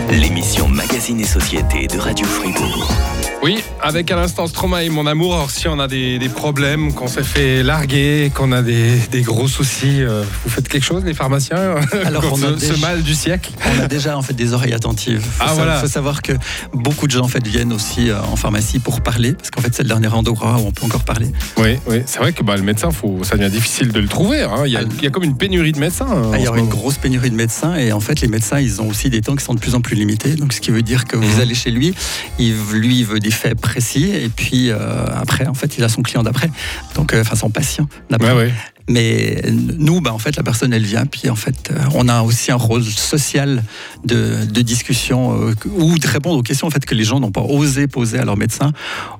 l'émission 0.09 0.69
Magazine 0.69 1.19
et 1.19 1.25
Société 1.25 1.87
de 1.87 1.97
Radio 1.97 2.25
Fribourg. 2.25 2.95
Oui, 3.41 3.63
avec 3.81 4.11
à 4.11 4.17
l'instant 4.17 4.47
Stromae, 4.47 4.89
mon 4.89 5.07
amour, 5.07 5.33
alors 5.33 5.49
si 5.49 5.69
on 5.69 5.79
a 5.79 5.87
des, 5.87 6.19
des 6.19 6.27
problèmes, 6.27 6.91
qu'on 6.93 7.07
s'est 7.07 7.23
fait 7.23 7.63
larguer, 7.63 8.33
qu'on 8.35 8.51
a 8.51 8.61
des, 8.61 8.97
des 9.11 9.21
gros 9.21 9.47
soucis, 9.47 10.01
euh, 10.01 10.23
vous 10.43 10.49
faites 10.49 10.67
quelque 10.67 10.83
chose 10.83 11.05
les 11.05 11.13
pharmaciens 11.13 11.75
Alors, 12.05 12.21
contre 12.29 12.45
on 12.51 12.55
a 12.55 12.59
ce, 12.59 12.77
mal 12.81 13.01
du 13.01 13.15
siècle 13.15 13.51
On 13.77 13.81
a 13.81 13.87
déjà 13.87 14.17
en 14.17 14.21
fait 14.21 14.33
des 14.33 14.51
oreilles 14.51 14.73
attentives. 14.73 15.21
Faut 15.21 15.29
Ah, 15.47 15.53
voilà. 15.53 15.79
faut 15.79 15.87
savoir 15.87 16.21
que 16.21 16.33
beaucoup 16.73 17.07
de 17.07 17.11
gens 17.11 17.21
en 17.21 17.27
fait 17.29 17.47
viennent 17.47 17.71
aussi 17.71 18.09
euh, 18.09 18.19
en 18.29 18.35
pharmacie 18.35 18.79
pour 18.79 18.99
parler, 18.99 19.31
parce 19.31 19.51
qu'en 19.51 19.61
fait 19.61 19.73
c'est 19.73 19.83
le 19.83 19.87
dernier 19.89 20.09
endroit 20.09 20.57
où 20.59 20.67
on 20.67 20.71
peut 20.71 20.85
encore 20.85 21.05
parler. 21.05 21.27
Oui, 21.57 21.77
oui. 21.87 22.01
c'est 22.07 22.19
vrai 22.19 22.33
que 22.33 22.43
bah, 22.43 22.57
le 22.57 22.63
médecin, 22.63 22.91
faut, 22.91 23.23
ça 23.23 23.37
devient 23.37 23.49
difficile 23.51 23.93
de 23.93 23.99
le 24.01 24.07
trouver. 24.09 24.41
hein. 24.41 24.63
Il, 24.65 24.73
y 24.73 24.77
a, 24.77 24.81
il 24.81 25.01
y 25.03 25.07
a 25.07 25.11
comme 25.11 25.23
une 25.23 25.37
pénurie 25.37 25.71
de 25.71 25.79
médecins. 25.79 26.07
hein, 26.11 26.31
Ah, 26.33 26.37
il 26.39 26.43
y 26.43 26.47
aura 26.49 26.59
une 26.59 26.67
grosse 26.67 26.97
pénurie 26.97 27.29
de 27.31 27.35
médecins 27.37 27.75
et 27.77 27.93
en 27.93 28.01
fait 28.01 28.19
les 28.19 28.27
médecins 28.27 28.59
ils 28.59 28.81
ont 28.81 28.89
aussi 28.89 29.09
des 29.09 29.21
temps 29.21 29.37
qui 29.37 29.45
sont 29.45 29.53
de 29.53 29.61
plus 29.61 29.75
en 29.75 29.79
plus 29.81 29.95
limités. 29.95 30.35
Donc 30.35 30.51
ce 30.51 30.59
qui 30.59 30.71
veut 30.71 30.81
dire 30.81 31.05
que 31.05 31.15
vous 31.15 31.35
Mhm. 31.35 31.41
allez 31.41 31.55
chez 31.55 31.71
lui, 31.71 31.93
il, 32.37 32.53
lui 32.73 32.99
il 32.99 33.05
veut 33.05 33.19
des 33.29 33.35
faits 33.35 33.59
précis 33.59 34.11
et 34.11 34.29
puis 34.29 34.71
euh, 34.71 34.77
après 35.15 35.45
en 35.45 35.53
fait 35.53 35.77
il 35.77 35.83
a 35.83 35.89
son 35.89 36.01
client 36.01 36.23
d'après, 36.23 36.49
donc 36.95 37.13
euh, 37.13 37.21
enfin 37.21 37.35
son 37.35 37.49
patient 37.49 37.87
d'après. 38.09 38.51
Mais 38.89 39.41
nous, 39.77 40.01
bah, 40.01 40.11
en 40.13 40.17
fait, 40.19 40.35
la 40.35 40.43
personne, 40.43 40.73
elle 40.73 40.83
vient, 40.85 41.05
puis 41.05 41.29
en 41.29 41.35
fait, 41.35 41.69
euh, 41.71 41.79
on 41.93 42.09
a 42.09 42.23
aussi 42.23 42.51
un 42.51 42.55
rôle 42.55 42.83
social 42.83 43.63
de, 44.03 44.45
de 44.45 44.61
discussion 44.61 45.39
euh, 45.49 45.53
ou 45.77 45.97
de 45.97 46.07
répondre 46.07 46.37
aux 46.39 46.43
questions 46.43 46.67
en 46.67 46.71
fait 46.71 46.85
que 46.85 46.95
les 46.95 47.03
gens 47.03 47.19
n'ont 47.19 47.31
pas 47.31 47.41
osé 47.41 47.87
poser 47.87 48.17
à 48.17 48.25
leur 48.25 48.35
médecin 48.35 48.73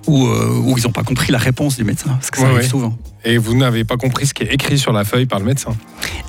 ou, 0.07 0.25
euh, 0.25 0.59
ou 0.65 0.77
ils 0.77 0.83
n'ont 0.83 0.91
pas 0.91 1.03
compris 1.03 1.31
la 1.31 1.37
réponse 1.37 1.77
du 1.77 1.83
médecin, 1.83 2.09
parce 2.09 2.31
que 2.31 2.37
ça 2.37 2.43
Ouais, 2.43 2.49
arrive 2.49 2.63
ouais. 2.63 2.67
souvent. 2.69 2.97
Et 3.25 3.37
vous 3.37 3.53
n'avez 3.55 3.83
pas 3.83 3.97
compris 3.97 4.25
ce 4.27 4.33
qui 4.33 4.43
est 4.43 4.53
écrit 4.53 4.79
sur 4.79 4.93
la 4.93 5.03
feuille 5.03 5.25
par 5.25 5.39
le 5.39 5.45
médecin? 5.45 5.75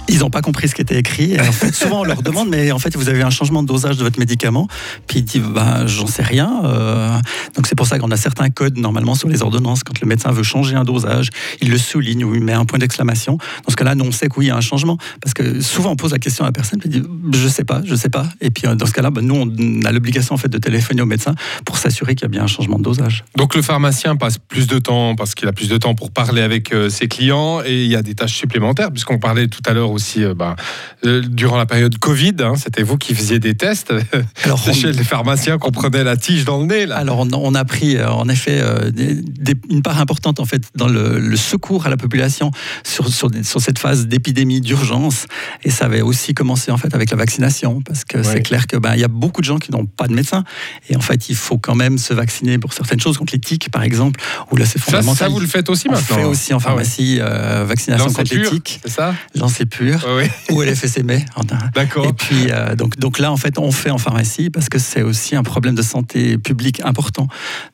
Ils 0.09 0.19
n'ont 0.19 0.31
pas 0.31 0.43
compris 0.43 0.67
ce 0.69 0.75
qui 0.75 0.83
était 0.83 0.99
écrit. 0.99 1.35
Et 1.35 1.41
en 1.41 1.53
fait, 1.53 1.73
souvent, 1.73 2.01
on 2.01 2.05
leur 2.05 2.21
demande, 2.23 2.49
mais 2.49 2.73
en 2.73 2.81
fait, 2.81 2.97
vous 2.97 3.09
avez 3.09 3.23
un 3.23 3.31
changement 3.31 3.63
de 3.63 3.69
dosage 3.69 3.97
de 3.97 4.03
votre 4.03 4.19
médicament. 4.19 4.67
Puis 5.07 5.21
ils 5.21 5.25
disent, 5.25 5.43
ben, 5.43 5.87
j'en 5.87 6.09
sais 6.09 6.25
rien. 6.25 6.63
Euh, 6.65 7.17
donc 7.55 7.69
c'est 7.69 7.77
pour 7.77 7.87
ça 7.87 8.01
qu'on 8.01 8.11
a 8.11 8.17
certains 8.17 8.51
codes 8.51 8.77
normalement 8.77 9.15
sur 9.15 9.29
les 9.29 9.41
ordonnances. 9.41 9.85
Quand 9.85 10.01
le 10.01 10.09
médecin 10.09 10.33
veut 10.33 10.43
changer 10.43 10.75
un 10.75 10.83
dosage, 10.83 11.29
il 11.63 11.71
le 11.71 11.79
souligne 11.79 12.25
ou 12.25 12.35
il 12.35 12.43
met 12.43 12.55
un 12.55 12.65
point 12.65 12.81
d'exclamation. 12.81 13.30
Dans 13.37 13.71
ce 13.71 13.77
cas-là, 13.77 13.95
nous, 13.95 14.05
on 14.05 14.13
sait 14.13 14.29
que 14.29 14.35
oui, 14.39 14.47
il 14.47 14.49
y 14.49 14.51
a 14.53 14.57
un 14.57 14.61
changement. 14.61 14.99
Parce 15.21 15.35
que 15.35 15.61
souvent, 15.61 15.91
on 15.91 15.97
pose 15.97 16.13
la 16.13 16.19
question 16.19 16.45
à 16.45 16.49
la 16.49 16.53
personne, 16.53 16.79
puis 16.81 16.91
il 16.93 17.03
dit, 17.03 17.09
je 17.35 17.49
sais 17.49 17.65
pas, 17.65 17.83
je 17.85 17.95
sais 17.95 18.09
pas. 18.11 18.27
Et 18.41 18.51
puis, 18.51 18.67
euh, 18.67 18.75
dans 18.75 18.87
ce 18.87 18.93
cas-là, 18.93 19.11
ben, 19.11 19.21
nous, 19.25 19.35
on 19.37 19.85
a 19.85 19.93
l'obligation 19.93 20.35
en 20.35 20.39
fait 20.39 20.49
de 20.49 20.59
téléphoner 20.59 21.03
au 21.03 21.07
médecin 21.07 21.35
pour 21.65 21.79
s'assurer 21.79 22.15
qu'il 22.15 22.23
y 22.23 22.27
a 22.27 22.29
bien 22.29 22.43
un 22.43 22.47
changement 22.47 22.79
de 22.79 22.83
dosage. 22.85 23.25
Donc 23.37 23.55
le 23.55 23.63
pharmacien 23.63 24.17
passe 24.17 24.39
plus 24.39 24.67
de 24.67 24.79
temps 24.79 25.15
parce 25.15 25.35
qu'il 25.35 25.49
a 25.49 25.53
plus 25.53 25.69
de 25.69 25.77
temps 25.77 25.95
pour 25.95 26.11
parler 26.11 26.43
avec 26.43 26.73
euh, 26.73 26.89
ses 26.89 27.09
clients 27.09 27.61
et 27.65 27.85
il 27.85 27.91
y 27.91 27.97
a 27.97 28.03
des 28.03 28.15
tâches 28.15 28.35
supplémentaires 28.37 28.91
puisqu'on 28.91 29.19
parlait 29.19 29.49
tout 29.49 29.63
à 29.67 29.73
l'heure 29.73 29.91
aussi 29.91 30.23
euh, 30.25 30.35
bah, 30.35 30.57
durant 31.03 31.57
la 31.57 31.67
période 31.67 31.97
Covid, 31.99 32.35
hein, 32.41 32.55
c'était 32.57 32.83
vous 32.83 32.97
qui 32.99 33.15
faisiez 33.15 33.39
des 33.39 33.55
tests 33.55 33.93
Alors, 34.45 34.63
on- 34.67 34.73
chez 34.73 34.93
les 34.93 35.05
pharmaciens 35.05 35.59
qu'on 35.59 35.71
prenait 35.71 36.05
la 36.05 36.17
tige 36.17 36.45
dans 36.45 36.59
le 36.61 36.67
nez 36.67 36.87
là. 36.87 36.97
Alors, 36.97 37.21
on, 37.33 37.55
a 37.55 37.65
pris 37.65 38.03
en 38.03 38.29
effet 38.29 38.63
des- 38.93 39.15
des- 39.15 39.55
une 39.71 39.83
part 39.83 40.01
importante 40.01 40.41
en 40.41 40.45
fait 40.45 40.63
dans 40.75 40.89
le, 40.89 41.19
le 41.19 41.37
secours 41.37 41.87
à 41.87 41.91
la 41.91 41.97
population 41.97 42.51
sur, 42.85 43.09
sur, 43.11 43.31
cette 43.61 43.79
phase 43.79 44.07
d'épidémie 44.07 44.61
d'urgence. 44.61 45.27
Et 45.65 45.71
ça 45.71 45.87
avait 45.87 46.01
aussi 46.03 46.35
commencé 46.35 46.71
en 46.71 46.77
fait 46.77 46.95
avec 46.95 47.11
la 47.11 47.17
vaccination, 47.17 47.81
parce 47.83 48.05
que 48.05 48.19
Ouais. 48.19 48.25
c'est 48.25 48.43
clair 48.43 48.67
que 48.67 48.77
ben 48.77 48.95
il 48.95 49.01
y 49.01 49.05
a 49.05 49.09
beaucoup 49.09 49.41
de 49.41 49.47
gens 49.47 49.59
qui 49.59 49.73
n'ont 49.73 49.87
pas 49.87 50.07
de 50.09 50.15
médecin. 50.15 50.45
Et 50.89 50.97
en 50.97 51.01
fait, 51.01 51.29
il 51.29 51.37
faut 51.37 51.59
quand 51.59 51.75
même 51.75 51.99
se 51.99 52.13
vacciner 52.15 52.59
pour 52.59 52.73
certaines 52.73 53.01
choses, 53.01 53.19
contre 53.19 53.33
les 53.33 53.41
tiques 53.41 53.71
par 53.71 53.83
exemple, 53.83 54.21
où 54.51 54.57
là 54.57 54.65
c'est 54.67 54.79
ça, 54.79 54.85
fondamental. 54.87 55.17
ça, 55.17 55.29
vous 55.29 55.41
le 55.41 55.47
faites 55.47 55.69
aussi 55.71 55.89
on 55.89 55.93
maintenant 55.93 56.17
fait 56.17 56.25
aussi 56.25 56.53
en 56.53 56.57
Ah 56.57 56.59
ouais. 56.59 56.65
pharmacie 56.65 57.19
euh, 57.21 57.65
vaccination 57.67 58.13
contre 58.13 58.35
les 58.35 58.43
tiques, 58.49 58.81
c'est 58.85 58.91
ça 58.91 59.15
lancé 59.35 59.67
pur, 59.67 60.05
Ouais, 60.07 60.15
ouais. 60.17 60.31
ou 60.51 60.63
LFSMA. 60.63 61.15
enfin, 61.37 61.59
D'accord. 61.75 62.07
et 62.07 62.13
puis, 62.13 62.49
euh, 62.51 62.75
donc, 62.75 62.99
donc 62.99 63.19
là, 63.19 63.31
en 63.33 63.37
fait, 63.37 63.59
on 63.59 63.71
fait 63.73 63.91
en 63.91 63.99
pharmacie 63.99 64.51
parce 64.51 64.69
que 64.69 64.79
c'est 64.79 65.03
aussi 65.03 65.37
un 65.37 65.43
problème 65.43 65.75
de 65.75 65.83
santé 65.83 66.39
publique 66.39 66.81
important. 66.85 67.29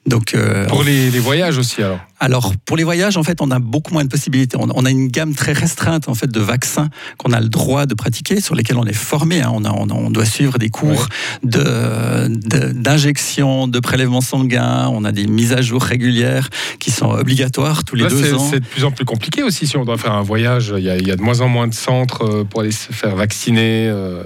Donc, 0.06 0.34
euh, 0.34 0.66
Pour 0.66 0.82
les, 0.84 1.10
les 1.10 1.18
voyages 1.18 1.58
aussi 1.58 1.82
alors. 1.82 1.98
alors, 2.20 2.52
pour 2.64 2.76
les 2.76 2.84
voyages, 2.84 3.16
en 3.16 3.22
fait, 3.22 3.40
on 3.40 3.50
a 3.50 3.58
beaucoup 3.58 3.92
moins 3.92 4.04
de 4.04 4.08
possibilités. 4.08 4.56
On, 4.58 4.68
on 4.74 4.84
a 4.84 4.90
une 4.90 5.08
gamme 5.08 5.25
très 5.34 5.52
restreinte 5.52 6.08
en 6.08 6.14
fait 6.14 6.30
de 6.30 6.40
vaccins 6.40 6.88
qu'on 7.18 7.32
a 7.32 7.40
le 7.40 7.48
droit 7.48 7.86
de 7.86 7.94
pratiquer, 7.94 8.40
sur 8.40 8.54
lesquels 8.54 8.76
on 8.76 8.84
est 8.84 8.92
formé. 8.92 9.42
hein. 9.42 9.50
On, 9.52 9.64
a, 9.64 9.70
on, 9.70 9.88
a- 9.88 9.92
on 9.94 10.10
doit 10.10 10.24
suivre 10.24 10.58
des 10.58 10.68
cours 10.70 11.08
de- 11.42 12.28
de- 12.28 12.72
d'injection, 12.72 13.68
de, 13.68 13.80
prélèvement 13.80 14.20
sanguin. 14.20 14.88
On 14.92 15.04
a 15.04 15.12
des 15.12 15.26
mises 15.26 15.52
à 15.52 15.62
jour 15.62 15.82
régulières 15.82 16.48
qui 16.78 16.90
sont 16.90 17.06
obligatoires 17.10 17.84
tous 17.84 17.96
les 17.96 18.04
Là, 18.04 18.10
deux 18.10 18.34
ans. 18.34 18.48
c'est 18.50 18.60
de 18.60 18.66
plus 18.66 18.84
en 18.84 18.90
plus 18.90 19.04
compliqué 19.04 19.42
aussi 19.42 19.66
si 19.66 19.76
on 19.76 19.84
doit 19.84 19.98
faire 19.98 20.12
un 20.12 20.22
voyage. 20.22 20.72
Il 20.76 20.84
y 20.84 20.90
a, 20.90 20.96
il 20.96 21.06
y 21.06 21.10
a 21.10 21.16
de 21.16 21.22
moins 21.22 21.40
en 21.40 21.48
moins 21.48 21.68
de 21.68 21.74
centres 21.74 22.22
euh, 22.22 22.44
pour 22.44 22.60
aller 22.60 22.72
se 22.72 22.92
faire 22.92 23.14
vacciner. 23.16 23.88
euh, 23.88 24.22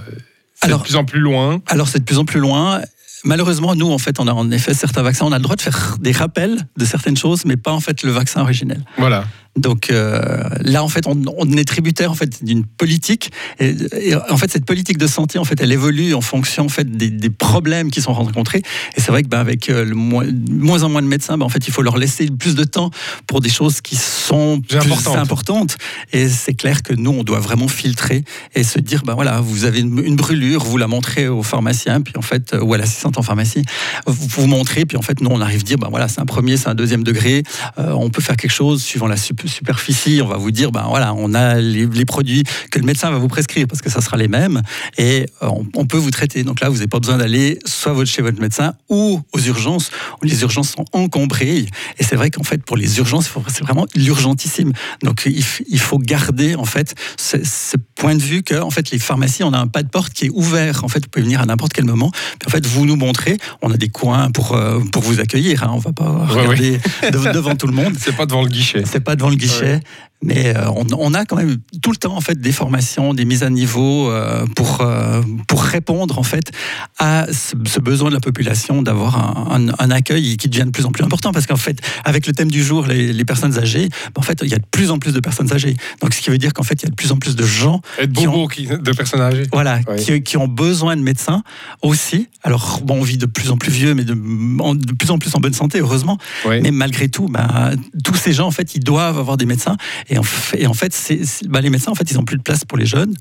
C'est 0.54 0.66
Alors- 0.66 0.80
de 0.80 0.84
plus 0.84 0.96
en 0.96 1.04
plus 1.04 1.20
loin. 1.20 1.60
Alors, 1.66 1.88
c'est 1.88 2.00
de 2.00 2.04
plus 2.04 2.18
en 2.18 2.24
plus 2.24 2.40
loin. 2.40 2.80
Malheureusement, 3.24 3.74
nous, 3.74 3.90
en 3.90 3.98
fait, 3.98 4.18
on 4.18 4.26
a 4.28 4.32
en 4.32 4.50
effet 4.50 4.72
certains 4.72 5.02
vaccins. 5.02 5.26
On 5.26 5.32
a 5.32 5.36
le 5.36 5.42
droit 5.42 5.56
de 5.56 5.60
faire 5.60 5.96
des 6.00 6.12
rappels 6.12 6.56
de 6.78 6.84
certaines 6.86 7.18
choses, 7.18 7.44
mais 7.44 7.56
pas 7.58 7.72
en 7.72 7.80
fait 7.80 8.02
le 8.02 8.10
vaccin 8.12 8.40
originel. 8.40 8.82
Voilà. 8.96 9.24
Donc 9.56 9.90
euh, 9.90 10.42
là, 10.60 10.84
en 10.84 10.88
fait, 10.88 11.06
on, 11.06 11.20
on 11.36 11.50
est 11.52 11.64
tributaire 11.64 12.10
en 12.10 12.14
fait 12.14 12.44
d'une 12.44 12.64
politique. 12.64 13.32
Et, 13.58 13.74
et 14.00 14.14
en 14.14 14.36
fait, 14.36 14.50
cette 14.50 14.64
politique 14.64 14.96
de 14.96 15.06
santé, 15.06 15.38
en 15.38 15.44
fait, 15.44 15.60
elle 15.60 15.72
évolue 15.72 16.14
en 16.14 16.20
fonction 16.20 16.66
en 16.66 16.68
fait 16.68 16.90
des, 16.90 17.10
des 17.10 17.30
problèmes 17.30 17.90
qui 17.90 18.00
sont 18.00 18.12
rencontrés. 18.12 18.62
Et 18.96 19.00
c'est 19.00 19.10
vrai 19.10 19.22
que 19.22 19.28
ben, 19.28 19.40
avec 19.40 19.68
euh, 19.68 19.84
le 19.84 19.94
moins, 19.94 20.24
moins 20.50 20.82
en 20.84 20.88
moins 20.88 21.02
de 21.02 21.08
médecins, 21.08 21.36
ben, 21.36 21.46
en 21.46 21.48
fait, 21.48 21.66
il 21.66 21.72
faut 21.72 21.82
leur 21.82 21.98
laisser 21.98 22.28
plus 22.30 22.54
de 22.54 22.64
temps 22.64 22.90
pour 23.26 23.40
des 23.40 23.48
choses 23.48 23.80
qui 23.80 23.96
sont 23.96 24.60
Plus 24.60 25.16
importantes. 25.16 25.76
Et 26.12 26.28
c'est 26.28 26.54
clair 26.54 26.82
que 26.82 26.94
nous, 26.94 27.10
on 27.10 27.24
doit 27.24 27.40
vraiment 27.40 27.68
filtrer 27.68 28.24
et 28.54 28.62
se 28.62 28.78
dire, 28.78 29.02
ben 29.04 29.14
voilà, 29.14 29.40
vous 29.40 29.64
avez 29.64 29.80
une, 29.80 30.02
une 30.04 30.16
brûlure, 30.16 30.64
vous 30.64 30.76
la 30.78 30.86
montrez 30.86 31.28
au 31.28 31.42
pharmacien, 31.42 32.00
puis 32.00 32.14
en 32.16 32.22
fait, 32.22 32.54
euh, 32.54 32.60
ou 32.60 32.74
à 32.74 32.78
l'assistante 32.78 33.18
en 33.18 33.22
pharmacie, 33.22 33.62
vous, 34.06 34.26
vous 34.28 34.46
montrez, 34.46 34.86
puis 34.86 34.96
en 34.96 35.02
fait, 35.02 35.20
nous, 35.20 35.30
on 35.30 35.40
arrive 35.40 35.60
à 35.60 35.64
dire, 35.64 35.78
ben 35.78 35.88
voilà, 35.90 36.08
c'est 36.08 36.20
un 36.20 36.26
premier, 36.26 36.56
c'est 36.56 36.68
un 36.68 36.74
deuxième 36.74 37.02
degré, 37.02 37.42
euh, 37.78 37.92
on 37.92 38.10
peut 38.10 38.22
faire 38.22 38.36
quelque 38.36 38.52
chose 38.52 38.82
suivant 38.82 39.06
la 39.06 39.16
superficie, 39.48 40.20
on 40.22 40.28
va 40.28 40.36
vous 40.36 40.50
dire, 40.50 40.72
ben 40.72 40.86
voilà, 40.88 41.14
on 41.14 41.34
a 41.34 41.56
les, 41.56 41.86
les, 41.86 42.04
produits 42.04 42.44
que 42.70 42.78
le 42.78 42.84
médecin 42.84 43.10
va 43.10 43.18
vous 43.18 43.28
prescrire 43.28 43.66
parce 43.68 43.82
que 43.82 43.90
ça 43.90 44.00
sera 44.00 44.16
les 44.16 44.28
mêmes 44.28 44.62
et 44.98 45.26
on, 45.40 45.64
on 45.74 45.86
peut 45.86 45.98
vous 45.98 46.10
traiter. 46.10 46.42
Donc 46.42 46.60
là, 46.60 46.68
vous 46.68 46.76
n'avez 46.76 46.88
pas 46.88 46.98
besoin 46.98 47.18
d'aller 47.18 47.58
soit 47.64 47.94
chez 48.04 48.22
votre 48.22 48.40
médecin 48.40 48.74
ou 48.88 49.20
aux 49.32 49.40
urgences 49.40 49.90
où 50.22 50.26
les 50.26 50.42
urgences 50.42 50.70
sont 50.70 50.84
encombrées. 50.92 51.66
Et 51.98 52.04
c'est 52.04 52.16
vrai 52.16 52.30
qu'en 52.30 52.42
fait, 52.42 52.62
pour 52.62 52.76
les 52.76 52.98
urgences, 52.98 53.30
c'est 53.48 53.62
vraiment 53.62 53.86
l'urgentissime. 53.94 54.72
Donc 55.02 55.22
il, 55.26 55.44
il, 55.68 55.80
faut 55.80 55.98
garder 55.98 56.54
en 56.54 56.64
fait 56.64 56.94
ce, 57.16 57.36
ce, 57.44 57.76
point 57.96 58.14
de 58.14 58.22
vue 58.22 58.42
que 58.42 58.54
en 58.54 58.70
fait 58.70 58.90
les 58.90 58.98
pharmacies, 58.98 59.44
on 59.44 59.52
a 59.52 59.58
un 59.58 59.66
pas 59.66 59.82
de 59.82 59.88
porte 59.88 60.12
qui 60.12 60.26
est 60.26 60.30
ouvert. 60.30 60.84
En 60.84 60.88
fait, 60.88 61.00
vous 61.00 61.08
pouvez 61.10 61.24
venir 61.24 61.40
à 61.40 61.46
n'importe 61.46 61.72
quel 61.72 61.84
moment. 61.84 62.10
Puis, 62.10 62.46
en 62.46 62.50
fait, 62.50 62.66
vous 62.66 62.86
nous 62.86 62.96
montrez, 62.96 63.38
on 63.62 63.70
a 63.70 63.76
des 63.76 63.88
coins 63.88 64.30
pour 64.30 64.52
euh, 64.52 64.80
pour 64.92 65.02
vous 65.02 65.20
accueillir. 65.20 65.62
Hein. 65.62 65.70
On 65.72 65.78
va 65.78 65.92
pas 65.92 66.26
regarder 66.26 66.80
ouais, 67.02 67.10
devant 67.10 67.56
tout 67.56 67.66
le 67.66 67.74
monde. 67.74 67.94
C'est 68.00 68.16
pas 68.16 68.26
devant 68.26 68.42
le 68.42 68.48
guichet. 68.48 68.82
C'est 68.86 69.00
pas 69.00 69.16
devant 69.16 69.29
le 69.30 69.36
guichet. 69.36 69.80
Mais 70.22 70.54
euh, 70.54 70.68
on, 70.76 70.84
on, 70.98 71.14
a 71.14 71.24
quand 71.24 71.36
même 71.36 71.56
tout 71.80 71.90
le 71.90 71.96
temps 71.96 72.14
en 72.14 72.20
fait 72.20 72.38
des 72.38 72.52
formations, 72.52 73.14
des 73.14 73.24
mises 73.24 73.42
à 73.42 73.48
niveau 73.48 74.10
euh, 74.10 74.44
pour 74.54 74.82
euh, 74.82 75.22
pour 75.48 75.62
répondre 75.62 76.18
en 76.18 76.22
fait 76.22 76.52
à 76.98 77.26
ce, 77.32 77.56
ce 77.66 77.80
besoin 77.80 78.10
de 78.10 78.14
la 78.14 78.20
population 78.20 78.82
d'avoir 78.82 79.18
un, 79.50 79.68
un, 79.68 79.72
un, 79.78 79.90
accueil 79.90 80.36
qui 80.36 80.50
devient 80.50 80.66
de 80.66 80.70
plus 80.70 80.84
en 80.84 80.92
plus 80.92 81.04
important 81.04 81.32
parce 81.32 81.46
qu'en 81.46 81.56
fait 81.56 81.80
avec 82.04 82.26
le 82.26 82.34
thème 82.34 82.50
du 82.50 82.62
jour 82.62 82.86
les, 82.86 83.14
les 83.14 83.24
personnes 83.24 83.58
âgées, 83.58 83.88
ben, 83.88 84.18
en 84.18 84.22
fait 84.22 84.40
il 84.42 84.48
y 84.48 84.54
a 84.54 84.58
de 84.58 84.66
plus 84.70 84.90
en 84.90 84.98
plus 84.98 85.14
de 85.14 85.20
personnes 85.20 85.52
âgées. 85.54 85.74
Donc 86.02 86.12
ce 86.12 86.20
qui 86.20 86.28
veut 86.28 86.36
dire 86.36 86.52
qu'en 86.52 86.64
fait 86.64 86.82
il 86.82 86.84
y 86.84 86.88
a 86.88 86.90
de 86.90 86.96
plus 86.96 87.12
en 87.12 87.16
plus 87.16 87.34
de 87.34 87.46
gens 87.46 87.80
qui 88.14 88.28
ont, 88.28 88.46
qui, 88.46 88.66
de 88.66 88.92
personnes 88.92 89.22
âgées. 89.22 89.44
Voilà, 89.52 89.80
qui, 89.96 90.22
qui, 90.22 90.36
ont 90.36 90.48
besoin 90.48 90.96
de 90.96 91.02
médecins 91.02 91.42
aussi. 91.80 92.28
Alors 92.42 92.80
bon 92.84 92.96
on 92.96 93.02
vit 93.02 93.16
de 93.16 93.26
plus 93.26 93.50
en 93.50 93.56
plus 93.56 93.72
vieux 93.72 93.94
mais 93.94 94.04
de, 94.04 94.12
de 94.12 94.92
plus 94.92 95.10
en 95.10 95.18
plus 95.18 95.34
en 95.34 95.40
bonne 95.40 95.54
santé 95.54 95.80
heureusement. 95.80 96.18
Mais 96.46 96.72
malgré 96.72 97.08
tout, 97.08 97.28
ben, 97.28 97.74
tous 98.04 98.16
ces 98.16 98.34
gens 98.34 98.46
en 98.46 98.50
fait 98.50 98.74
ils 98.74 98.84
doivent 98.84 99.18
avoir 99.18 99.38
des 99.38 99.46
médecins 99.46 99.78
et 100.10 100.66
en 100.66 100.74
fait, 100.74 101.12
bah, 101.48 101.60
les 101.60 101.70
médecins, 101.70 101.92
en 101.92 101.94
fait, 101.94 102.10
ils 102.10 102.16
n'ont 102.16 102.24
plus 102.24 102.36
de 102.36 102.42
place 102.42 102.64
pour 102.64 102.76
les 102.78 102.86
jeunes 102.86 103.14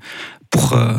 pour, 0.50 0.72
euh, 0.72 0.92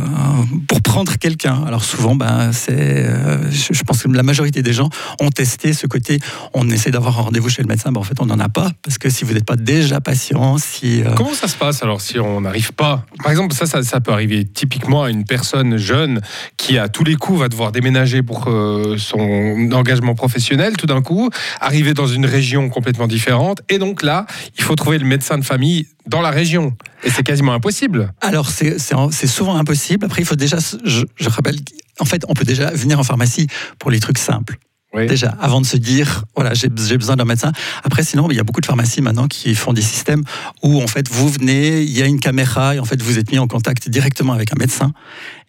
pour 0.68 0.82
prendre 0.82 1.18
quelqu'un. 1.18 1.64
Alors 1.68 1.84
souvent, 1.84 2.16
ben, 2.16 2.52
c'est, 2.54 2.72
euh, 2.72 3.52
je, 3.52 3.84
pense 3.84 4.04
que 4.04 4.08
la 4.08 4.24
majorité 4.24 4.62
des 4.62 4.72
gens 4.72 4.90
ont 5.20 5.30
testé 5.30 5.74
ce 5.74 5.88
côté, 5.88 6.20
on 6.54 6.70
essaie 6.70 6.90
d'avoir 6.90 7.20
un 7.20 7.24
rendez-vous 7.24 7.50
chez 7.50 7.62
le 7.62 7.68
médecin, 7.68 7.92
ben, 7.92 8.00
en 8.00 8.04
fait 8.04 8.20
on 8.22 8.26
n'en 8.26 8.40
a 8.40 8.48
pas, 8.48 8.72
parce 8.82 8.98
que 8.98 9.10
si 9.10 9.26
vous 9.26 9.34
n'êtes 9.34 9.46
pas 9.46 9.58
déjà 9.58 10.00
patient, 10.00 10.58
si... 10.58 11.04
Euh... 11.04 11.14
Comment 11.16 11.34
ça 11.34 11.50
se 11.50 11.58
passe 11.58 11.84
alors 11.84 12.00
si 12.00 12.18
on 12.18 12.42
n'arrive 12.42 12.72
pas? 12.72 13.06
Par 13.22 13.32
exemple, 13.32 13.54
ça, 13.54 13.66
ça, 13.66 13.84
ça, 13.84 14.00
peut 14.00 14.14
arriver 14.14 14.46
typiquement 14.46 15.04
à 15.04 15.10
une 15.10 15.26
personne 15.26 15.76
jeune 15.76 16.22
qui 16.56 16.78
à 16.78 16.88
tous 16.88 17.04
les 17.04 17.16
coups 17.16 17.40
va 17.40 17.50
devoir 17.50 17.74
déménager 17.74 18.24
pour 18.24 18.50
son 18.98 19.70
engagement 19.74 20.16
professionnel, 20.16 20.78
tout 20.78 20.88
d'un 20.88 21.02
coup, 21.02 21.30
arriver 21.60 21.94
dans 21.94 22.08
une 22.08 22.26
région 22.26 22.70
complètement 22.70 23.08
différente, 23.08 23.62
et 23.68 23.80
donc 23.80 24.02
là, 24.02 24.26
il 24.58 24.64
faut 24.64 24.76
trouver 24.76 24.98
le 24.98 25.06
médecin 25.06 25.38
de 25.38 25.44
famille 25.44 25.88
dans 26.08 26.22
la 26.22 26.32
région. 26.32 26.76
Et 27.04 27.10
c'est 27.10 27.24
quasiment 27.24 27.54
impossible. 27.54 28.14
Alors, 28.22 28.50
c'est 28.50 29.28
souvent 29.28 29.56
impossible. 29.56 30.06
Après, 30.06 30.22
il 30.22 30.26
faut 30.26 30.36
déjà, 30.36 30.58
je, 30.84 31.04
je, 31.16 31.30
rappelle, 31.30 31.58
en 32.00 32.06
fait, 32.06 32.24
on 32.28 32.34
peut 32.34 32.46
déjà 32.46 32.72
venir 32.72 33.00
en 33.00 33.04
pharmacie 33.04 33.48
pour 33.80 33.92
les 33.92 34.00
trucs 34.00 34.18
simples. 34.18 34.58
Oui. 34.94 35.08
Déjà, 35.08 35.30
avant 35.40 35.62
de 35.62 35.66
se 35.66 35.78
dire, 35.78 36.26
voilà, 36.36 36.54
j'ai 36.54 36.68
besoin 36.68 37.16
d'un 37.16 37.24
médecin. 37.24 37.54
Après, 37.84 38.04
sinon, 38.04 38.30
il 38.30 38.36
y 38.36 38.40
a 38.42 38.44
beaucoup 38.44 38.60
de 38.60 38.66
pharmacies 38.66 39.02
maintenant 39.02 39.28
qui 39.28 39.56
font 39.56 39.72
des 39.72 39.82
systèmes 39.82 40.24
où, 40.64 40.82
en 40.82 40.88
fait, 40.88 41.08
vous 41.10 41.30
venez, 41.30 41.82
il 41.82 41.98
y 41.98 42.02
a 42.02 42.06
une 42.06 42.20
caméra 42.20 42.76
et, 42.76 42.80
en 42.80 42.86
fait, 42.86 43.02
vous 43.02 43.18
êtes 43.18 43.32
mis 43.32 43.40
en 43.40 43.48
contact 43.48 43.88
directement 43.88 44.34
avec 44.34 44.52
un 44.52 44.60
médecin. 44.60 44.92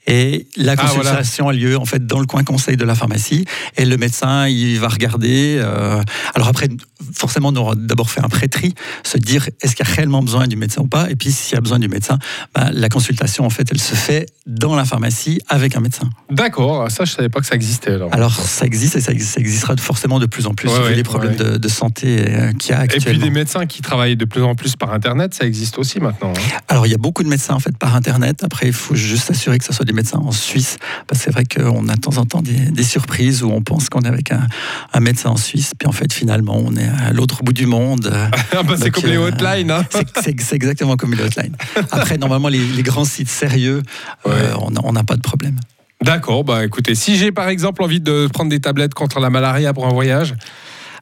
Et 0.07 0.49
la 0.57 0.77
consultation 0.77 1.49
ah, 1.49 1.53
voilà. 1.53 1.59
a 1.59 1.71
lieu 1.71 1.77
en 1.79 1.85
fait 1.85 2.07
dans 2.07 2.19
le 2.19 2.27
coin 2.27 2.43
conseil 2.43 2.77
de 2.77 2.85
la 2.85 2.95
pharmacie. 2.95 3.45
Et 3.77 3.85
le 3.85 3.97
médecin, 3.97 4.49
il 4.49 4.79
va 4.81 4.89
regarder. 4.89 5.59
Euh, 5.61 6.03
alors 6.35 6.49
après, 6.49 6.69
forcément, 7.15 7.49
on 7.49 7.57
aura 7.57 7.75
d'abord 7.77 8.11
fait 8.11 8.21
un 8.21 8.29
pré-tri, 8.29 8.75
se 9.05 9.19
dire 9.19 9.49
est-ce 9.61 9.77
qu'il 9.77 9.87
y 9.87 9.91
a 9.91 9.93
réellement 9.93 10.23
besoin 10.23 10.47
du 10.47 10.57
médecin 10.57 10.83
ou 10.83 10.89
pas? 10.89 11.11
Et 11.11 11.17
puis 11.17 11.31
s'il 11.31 11.55
y 11.55 11.59
a 11.59 11.61
besoin 11.61 11.79
du 11.79 11.89
médecin, 11.89 12.19
ben, 12.55 12.71
la 12.73 12.89
consultation 12.89 13.45
en 13.45 13.51
fait, 13.51 13.69
elle 13.71 13.81
se 13.81 13.95
fait 13.95 14.27
dans 14.47 14.75
la 14.75 14.85
pharmacie 14.85 15.41
avec 15.49 15.77
un 15.77 15.81
médecin. 15.81 16.11
D'accord. 16.31 16.91
Ça, 16.91 17.05
je 17.05 17.13
savais 17.13 17.29
pas 17.29 17.41
que 17.41 17.47
ça 17.47 17.55
existait. 17.55 17.93
Alors, 17.93 18.13
alors 18.13 18.35
ça 18.35 18.67
existe 18.67 18.97
et 18.97 19.01
ça, 19.01 19.13
ça 19.19 19.41
existera 19.41 19.77
forcément 19.77 20.19
de 20.19 20.27
plus 20.27 20.47
en 20.47 20.55
plus 20.55 20.69
ouais, 20.69 20.79
vu 20.79 20.85
ouais, 20.85 20.95
les 20.95 21.03
problèmes 21.03 21.33
ouais. 21.33 21.53
de, 21.53 21.59
de, 21.59 21.69
santé 21.69 22.25
euh, 22.29 22.53
qu'il 22.53 22.73
y 22.73 22.75
a 22.75 22.81
actuellement. 22.81 23.11
Et 23.11 23.19
puis 23.19 23.23
des 23.23 23.31
médecins 23.31 23.67
qui 23.67 23.83
travaillent 23.83 24.17
de 24.17 24.25
plus 24.25 24.43
en 24.43 24.55
plus 24.55 24.75
par 24.75 24.93
internet, 24.93 25.35
ça 25.35 25.47
existe 25.47 25.79
aussi 25.79 26.01
maintenant. 26.01 26.33
Hein. 26.37 26.59
Alors 26.69 26.87
il 26.87 26.91
y 26.91 26.95
a 26.95 26.99
beaucoup 26.99 27.23
de 27.23 27.29
médecins 27.29 27.55
en 27.55 27.61
fait 27.61 27.77
par 27.77 27.95
internet. 27.95 28.43
Après, 28.43 28.67
il 28.67 28.73
faut 28.73 28.95
juste 28.95 29.27
s'assurer 29.27 29.59
que 29.59 29.65
ça 29.65 29.73
soit 29.73 29.85
des 29.85 29.92
médecins 29.93 30.19
en 30.19 30.33
Suisse, 30.33 30.79
parce 31.07 31.21
que 31.21 31.25
c'est 31.25 31.31
vrai 31.31 31.45
qu'on 31.45 31.89
a 31.89 31.95
de 31.95 32.01
temps 32.01 32.19
en 32.19 32.27
temps 32.27 32.43
des, 32.43 32.71
des 32.71 32.83
surprises 32.83 33.43
où 33.43 33.51
on 33.51 33.63
pense 33.63 33.89
qu'on 33.89 34.03
est 34.03 34.09
avec 34.09 34.33
un, 34.33 34.47
un, 34.93 35.01
médecin 35.01 35.31
en 35.31 35.37
Suisse, 35.37 35.73
puis 35.79 35.89
en 35.89 35.93
fait 35.93 36.13
finalement 36.13 36.57
on 36.57 36.75
est 36.77 36.89
à 36.89 37.13
l'autre 37.13 37.43
bout 37.43 37.53
du 37.53 37.67
monde. 37.67 38.13
ah 38.53 38.63
bah 38.63 38.75
c'est 38.79 38.91
comme 38.91 39.05
euh, 39.05 39.09
les 39.09 39.19
hotlines. 39.19 39.71
Hein 39.71 39.85
c'est 40.21 40.55
exactement 40.55 40.97
comme 40.97 41.15
les 41.15 41.23
hotlines. 41.23 41.57
Après, 41.91 42.19
normalement, 42.19 42.49
les, 42.49 42.65
les 42.65 42.83
grands 42.83 43.05
sites 43.05 43.29
sérieux, 43.29 43.83
ouais. 44.25 44.33
euh, 44.33 44.55
on 44.83 44.93
n'a 44.93 45.05
pas 45.05 45.17
de 45.17 45.23
problème. 45.23 45.57
D'accord, 46.03 46.43
bah 46.43 46.65
écoutez, 46.65 46.97
si 46.97 47.17
j'ai 47.17 47.31
par 47.31 47.49
exemple 47.49 47.83
envie 47.83 48.01
de 48.01 48.29
prendre 48.33 48.51
des 48.51 48.59
tablettes 48.59 48.93
contre 48.93 49.21
la 49.21 49.31
malaria 49.31 49.73
pour 49.73 49.87
un 49.87 49.93
voyage, 49.93 50.35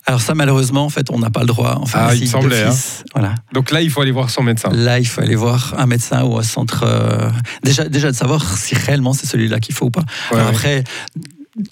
alors 0.07 0.21
ça, 0.21 0.35
malheureusement, 0.35 0.85
en 0.85 0.89
fait, 0.89 1.11
on 1.11 1.19
n'a 1.19 1.31
pas 1.31 1.41
le 1.41 1.47
droit. 1.47 1.79
Enfin, 1.81 2.07
ah, 2.09 2.15
il 2.15 2.29
semblait. 2.29 2.65
Hein. 2.65 2.75
Voilà. 3.15 3.35
Donc 3.53 3.71
là, 3.71 3.81
il 3.83 3.91
faut 3.91 4.01
aller 4.01 4.11
voir 4.11 4.31
son 4.31 4.43
médecin. 4.43 4.71
Là, 4.73 4.99
il 4.99 5.07
faut 5.07 5.21
aller 5.21 5.37
voir 5.37 5.75
un 5.79 5.87
médecin 5.87 6.25
ou 6.25 6.39
un 6.39 6.43
centre. 6.43 6.85
Euh... 6.85 7.31
Déjà, 7.63 7.89
déjà 7.89 8.11
de 8.11 8.17
savoir 8.17 8.57
si 8.57 8.75
réellement 8.75 9.13
c'est 9.13 9.27
celui-là 9.27 9.61
qu'il 9.61 9.75
faut 9.75 9.87
ou 9.87 9.91
pas. 9.91 10.05
Ouais, 10.33 10.39
Alors, 10.39 10.49
après, 10.49 10.85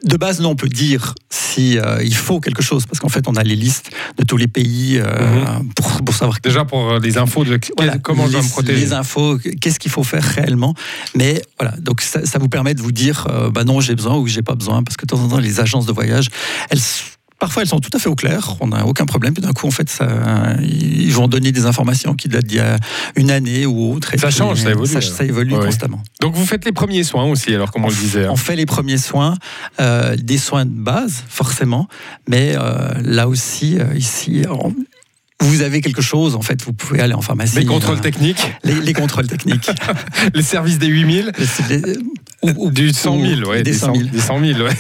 de 0.05 0.17
base, 0.17 0.41
non, 0.41 0.51
on 0.51 0.57
peut 0.57 0.69
dire 0.69 1.15
si 1.31 1.79
euh, 1.79 2.03
il 2.03 2.15
faut 2.15 2.41
quelque 2.41 2.63
chose, 2.63 2.85
parce 2.87 3.01
qu'en 3.01 3.09
fait, 3.09 3.27
on 3.29 3.35
a 3.35 3.43
les 3.43 3.57
listes 3.57 3.91
de 4.19 4.25
tous 4.25 4.37
les 4.37 4.49
pays 4.49 4.99
euh, 4.99 5.05
-hmm. 5.05 5.73
pour, 5.75 6.05
pour, 6.05 6.15
savoir. 6.15 6.39
Déjà 6.43 6.65
pour 6.65 6.99
les 6.99 7.17
infos 7.17 7.45
de 7.45 7.59
voilà, 7.77 7.99
comment 7.99 8.25
les, 8.25 8.29
je 8.29 8.33
dois 8.33 8.43
me 8.43 8.49
protéger. 8.49 8.81
Les 8.81 8.93
infos, 8.93 9.39
qu'est-ce 9.61 9.79
qu'il 9.79 9.91
faut 9.91 10.05
faire 10.05 10.23
réellement. 10.23 10.75
Mais 11.15 11.43
voilà, 11.59 11.75
donc 11.79 12.03
ça, 12.03 12.27
ça, 12.27 12.39
vous 12.39 12.49
permet 12.49 12.75
de 12.75 12.83
vous 12.83 12.93
dire, 12.93 13.27
euh, 13.31 13.51
bah 13.51 13.65
non, 13.65 13.81
j'ai 13.81 13.95
besoin 13.95 14.17
ou 14.17 14.27
j'ai 14.27 14.43
pas 14.43 14.55
besoin, 14.55 14.83
parce 14.83 14.97
que 14.97 15.07
de 15.07 15.11
temps 15.13 15.23
en 15.25 15.29
temps, 15.29 15.39
les 15.39 15.59
agences 15.61 15.87
de 15.87 15.93
voyage, 15.93 16.29
elles 16.71 16.81
Parfois, 17.39 17.63
elles 17.63 17.69
sont 17.69 17.79
tout 17.79 17.91
à 17.95 17.99
fait 17.99 18.09
au 18.09 18.17
clair, 18.17 18.57
on 18.61 18.69
n'a 18.69 18.85
aucun 18.85 19.07
problème. 19.07 19.33
Puis 19.33 19.43
d'un 19.43 19.53
coup, 19.53 19.67
en 19.67 19.71
fait, 19.71 19.89
ça, 19.89 20.09
ils 20.61 21.13
vont 21.13 21.29
donner 21.29 21.53
des 21.53 21.67
informations 21.67 22.15
qui 22.15 22.29
datent 22.29 22.47
d'il 22.47 22.59
y 22.59 22.61
a 22.61 22.77
une 23.17 23.31
année 23.31 23.65
ou 23.65 23.93
autre. 23.95 24.11
ça 24.19 24.31
change, 24.31 24.63
ça 24.63 24.71
évolue. 24.71 24.93
Ça, 24.93 25.01
ça 25.01 25.25
évolue 25.25 25.55
ouais. 25.55 25.67
constamment. 25.67 26.03
Donc, 26.21 26.35
vous 26.35 26.47
faites 26.47 26.65
les 26.65 26.73
premiers 26.73 27.05
soins 27.05 27.25
aussi, 27.25 27.55
alors, 27.55 27.71
comme 27.71 27.85
on, 27.85 27.89
on 27.89 27.91
le 27.91 27.97
disait. 27.97 28.25
Hein. 28.25 28.31
On 28.33 28.37
fait 28.37 28.57
les 28.57 28.67
premiers 28.67 28.99
soins, 28.99 29.37
euh, 29.81 30.17
des 30.17 30.39
soins 30.39 30.65
de 30.65 30.71
base, 30.71 31.23
forcément. 31.29 31.89
Mais 32.29 32.55
euh, 32.57 32.91
là 33.03 33.29
aussi, 33.29 33.79
euh, 33.79 33.95
ici, 33.95 34.43
on, 34.51 34.75
vous 35.41 35.63
avez 35.63 35.81
quelque 35.81 36.03
chose, 36.03 36.35
en 36.35 36.43
fait, 36.43 36.63
vous 36.63 36.73
pouvez 36.73 37.01
aller 37.01 37.15
en 37.15 37.23
pharmacie. 37.23 37.57
Les 37.57 37.65
contrôles 37.65 37.99
euh, 37.99 38.01
techniques. 38.01 38.45
Les, 38.65 38.75
les, 38.75 38.93
contrôles 38.93 39.29
techniques. 39.29 39.71
les 40.35 40.43
services 40.43 40.79
des 40.79 40.89
8000. 40.89 41.33
Les, 41.69 41.79
les, 41.79 41.99
ou, 42.43 42.71
du 42.71 42.93
100 42.93 43.21
000, 43.21 43.51
ouais, 43.51 43.63
des, 43.65 43.73
des 43.73 43.77
100 43.77 43.95
000. 43.95 44.09
Des 44.11 44.21
100 44.21 44.41
000 44.41 44.61
ouais. 44.61 44.71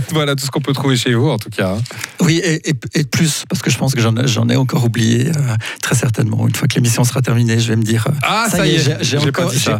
voilà 0.10 0.34
tout 0.34 0.44
ce 0.44 0.50
qu'on 0.50 0.60
peut 0.60 0.72
trouver 0.72 0.96
chez 0.96 1.14
vous, 1.14 1.28
en 1.28 1.38
tout 1.38 1.50
cas. 1.50 1.76
Oui, 2.20 2.40
et, 2.42 2.68
et, 2.68 2.74
et 2.94 3.04
plus, 3.04 3.44
parce 3.48 3.62
que 3.62 3.70
je 3.70 3.78
pense 3.78 3.94
que 3.94 4.00
j'en 4.00 4.48
ai 4.48 4.56
encore 4.56 4.84
oublié, 4.84 5.28
euh, 5.28 5.54
très 5.80 5.94
certainement. 5.94 6.48
Une 6.48 6.54
fois 6.54 6.66
que 6.66 6.74
l'émission 6.74 7.04
sera 7.04 7.22
terminée, 7.22 7.60
je 7.60 7.68
vais 7.68 7.76
me 7.76 7.84
dire. 7.84 8.08
Euh, 8.08 8.12
ah, 8.22 8.46
ça, 8.50 8.58
ça 8.58 8.66
y 8.66 8.74
est, 8.74 8.98
j'ai 9.02 9.18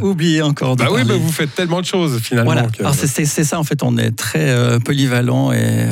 oublié 0.03 0.43
encore. 0.43 0.77
Bah 0.77 0.87
oui, 0.93 1.03
bah 1.05 1.15
vous 1.21 1.33
faites 1.33 1.53
tellement 1.53 1.81
de 1.81 1.87
choses, 1.87 2.21
finalement. 2.21 2.53
Voilà. 2.53 2.69
Que... 2.69 2.81
Alors, 2.81 2.95
c'est 2.95 3.27
ça, 3.27 3.59
en 3.59 3.65
fait, 3.65 3.83
on 3.83 3.99
est 3.99 4.13
très 4.13 4.51
euh, 4.51 4.79
polyvalent 4.79 5.51
et 5.53 5.87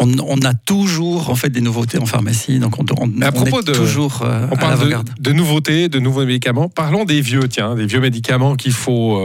on, 0.00 0.10
on, 0.26 0.40
a 0.46 0.54
toujours, 0.54 1.28
en 1.28 1.34
fait, 1.34 1.50
des 1.50 1.60
nouveautés 1.60 1.98
en 1.98 2.06
pharmacie. 2.06 2.58
Donc, 2.58 2.78
on, 2.78 2.86
on, 2.98 3.20
à 3.20 3.32
propos 3.32 3.60
est 3.60 3.66
de, 3.66 3.72
toujours 3.72 4.24
on 4.50 4.56
parle 4.56 4.88
de, 4.88 4.96
de, 5.20 5.32
nouveautés, 5.32 5.90
de 5.90 5.98
nouveaux 5.98 6.24
médicaments. 6.24 6.70
Parlons 6.70 7.04
des 7.04 7.20
vieux, 7.20 7.48
tiens, 7.48 7.74
des 7.74 7.86
vieux 7.86 8.00
médicaments 8.00 8.56
qu'il 8.56 8.72
faut 8.72 9.20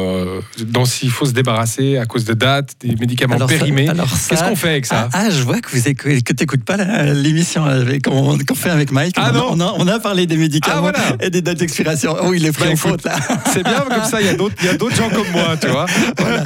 dont 0.59 0.85
il 0.85 1.09
faut 1.09 1.25
se 1.25 1.31
débarrasser 1.31 1.97
à 1.97 2.05
cause 2.05 2.25
de 2.25 2.33
dates, 2.33 2.75
des 2.81 2.95
médicaments 2.95 3.35
alors 3.35 3.47
périmés. 3.47 3.87
Qu'est-ce 4.29 4.43
qu'on 4.43 4.55
fait 4.55 4.69
avec 4.69 4.85
ça? 4.85 5.09
Ah, 5.13 5.23
ah, 5.25 5.29
je 5.29 5.41
vois 5.41 5.59
que 5.59 5.69
vous 5.75 5.93
que 5.93 6.33
t'écoutes 6.33 6.63
pas 6.63 6.77
l'émission 7.13 7.65
qu'on 8.03 8.37
qu 8.37 8.55
fait 8.55 8.69
avec 8.69 8.91
Mike. 8.91 9.15
Ah 9.17 9.31
on, 9.33 9.55
non 9.55 9.55
on, 9.55 9.59
a, 9.61 9.73
on 9.79 9.87
a 9.87 9.99
parlé 9.99 10.25
des 10.25 10.37
médicaments 10.37 10.91
ah, 10.93 11.01
voilà. 11.07 11.23
et 11.25 11.29
des 11.29 11.41
dates 11.41 11.57
d'expiration. 11.57 12.15
Oh, 12.21 12.33
il 12.33 12.45
est 12.45 12.51
pris 12.51 12.65
bah, 12.65 12.71
en 12.71 12.75
faute 12.75 13.03
là. 13.03 13.15
C'est 13.53 13.63
bien 13.63 13.79
comme 13.81 14.03
ça. 14.05 14.21
Il 14.21 14.27
y 14.27 14.29
a 14.29 14.33
d'autres 14.33 14.95
gens 14.95 15.09
comme 15.09 15.29
moi, 15.31 15.55
tu 15.59 15.67
vois. 15.67 15.85
Voilà. 16.17 16.43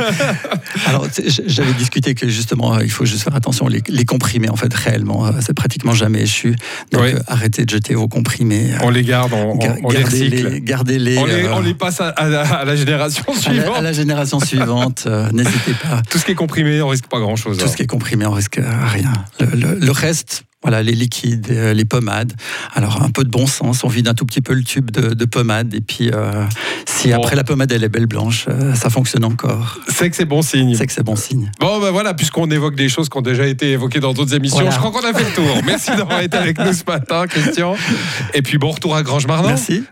Alors 0.87 1.07
j'avais 1.47 1.73
discuté 1.73 2.15
que 2.15 2.27
justement 2.27 2.79
il 2.79 2.91
faut 2.91 3.05
juste 3.05 3.23
faire 3.23 3.35
attention 3.35 3.67
les, 3.67 3.81
les 3.87 4.05
comprimés 4.05 4.49
en 4.49 4.55
fait 4.55 4.73
réellement 4.73 5.25
euh, 5.25 5.31
c'est 5.41 5.53
pratiquement 5.53 5.93
jamais 5.93 6.21
échu. 6.21 6.55
Donc 6.91 7.01
oui. 7.03 7.13
euh, 7.13 7.19
arrêtez 7.27 7.65
de 7.65 7.69
jeter 7.69 7.93
vos 7.95 8.07
comprimés. 8.07 8.71
On 8.83 8.89
les 8.89 9.03
garde, 9.03 9.33
on, 9.33 9.57
on 9.83 9.89
les 9.89 10.03
recycle. 10.03 10.49
Les, 10.49 10.61
gardez 10.61 10.99
les. 10.99 11.17
On 11.17 11.25
les, 11.25 11.45
euh, 11.45 11.53
on 11.55 11.59
les 11.61 11.73
passe 11.73 12.01
à, 12.01 12.09
à, 12.09 12.25
à, 12.25 12.65
la 12.65 12.75
génération 12.75 13.23
suivante. 13.33 13.76
À 13.77 13.81
la, 13.81 13.91
génération 13.93 14.39
suivante. 14.39 15.03
Euh, 15.07 15.29
N'hésitez 15.31 15.73
pas. 15.73 16.01
Tout 16.09 16.17
ce 16.17 16.25
qui 16.25 16.31
est 16.31 16.35
comprimé, 16.35 16.81
on 16.81 16.87
risque 16.87 17.07
pas 17.07 17.19
grand 17.19 17.35
chose. 17.35 17.57
Tout 17.57 17.61
alors. 17.61 17.71
ce 17.71 17.77
qui 17.77 17.83
est 17.83 17.87
comprimé, 17.87 18.25
on 18.25 18.31
risque 18.31 18.59
rien. 18.59 19.13
Le, 19.39 19.45
le, 19.47 19.75
le 19.79 19.91
reste, 19.91 20.43
Voilà, 20.63 20.81
les 20.81 20.93
liquides, 20.93 21.47
euh, 21.51 21.73
les 21.73 21.85
pommades. 21.85 22.33
Alors 22.73 23.03
un 23.03 23.11
peu 23.11 23.23
de 23.23 23.29
bon 23.29 23.45
sens, 23.45 23.83
on 23.83 23.87
vide 23.87 24.07
un 24.07 24.15
tout 24.15 24.25
petit 24.25 24.41
peu 24.41 24.53
le 24.53 24.63
tube 24.63 24.89
de, 24.89 25.13
de 25.13 25.25
pommade 25.25 25.73
et 25.75 25.81
puis 25.81 26.09
euh, 26.11 26.43
si 26.85 27.09
Bon. 27.09 27.15
après 27.21 27.35
la 27.35 27.43
pommade 27.43 27.71
elle 27.71 27.83
est 27.83 27.89
belle 27.89 28.07
blanche, 28.07 28.45
euh, 28.49 28.73
ça 28.73 28.89
fonctionne 28.89 29.23
encore. 29.23 29.77
C'est 29.87 30.09
que 30.09 30.15
c'est 30.15 30.25
bon 30.25 30.41
signe. 30.41 30.73
C'est 30.75 30.87
que 30.87 30.93
c'est 30.93 31.03
bon 31.03 31.15
signe. 31.15 31.51
Bon, 31.59 31.79
ben 31.79 31.91
voilà, 31.91 32.15
puisqu'on 32.15 32.49
évoque 32.49 32.75
des 32.75 32.89
choses 32.89 33.07
qui 33.07 33.17
ont 33.17 33.21
déjà 33.21 33.45
été 33.45 33.71
évoquées 33.73 33.99
dans 33.99 34.13
d'autres 34.13 34.33
émissions, 34.33 34.57
Voilà. 34.57 34.71
je 34.71 34.77
crois 34.79 34.89
qu'on 34.91 35.07
a 35.07 35.13
fait 35.13 35.25
le 35.29 35.35
tour. 35.35 35.61
Merci 35.63 35.91
d'avoir 35.95 36.21
été 36.21 36.35
avec 36.37 36.57
nous 36.59 36.73
ce 36.73 36.83
matin, 36.87 37.27
Christian. 37.27 37.75
Et 38.33 38.41
puis 38.41 38.57
bon 38.57 38.71
retour 38.71 38.95
à 38.95 39.03
Grange-Marnon. 39.03 39.49
Merci. 39.49 39.83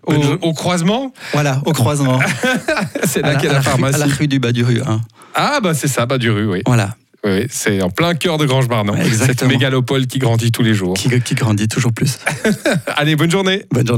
Au, 0.41 0.53
croisement, 0.53 1.13
Voilà, 1.31 1.61
au 1.65 1.73
croisement. 1.73 2.19
c'est 3.03 3.21
là 3.21 3.37
a 3.37 3.43
la, 3.43 3.51
à 3.51 3.57
rue- 3.59 3.63
pharmacie. 3.63 4.01
à 4.01 4.05
la 4.07 4.13
rue 4.13 4.27
du 4.27 4.39
bas 4.39 4.51
du 4.51 4.63
rue 4.63 4.81
1. 4.81 4.99
Ah, 5.35 5.59
bah 5.61 5.73
c'est 5.75 5.87
ça, 5.87 6.05
bah 6.07 6.17
du 6.17 6.31
rue, 6.31 6.47
oui. 6.47 6.61
Voilà, 6.65 6.95
oui 7.25 7.47
c'est 7.49 7.81
en 7.81 7.89
plein 7.89 8.13
cœur 8.13 8.37
de 8.37 8.45
Grange-Marnon. 8.45 8.93
Ouais, 8.93 9.09
Cette 9.09 9.43
mégalopole 9.43 10.07
qui 10.07 10.19
grandit 10.19 10.51
tous 10.51 10.63
les 10.63 10.73
jours. 10.73 10.93
qui, 10.95 11.09
qui 11.21 11.35
grandit 11.35 11.67
toujours 11.67 11.91
plus. 11.91 12.19
Allez, 12.95 13.15
bonne 13.15 13.31
journée. 13.31 13.65
Bonne 13.71 13.85
journée. 13.87 13.93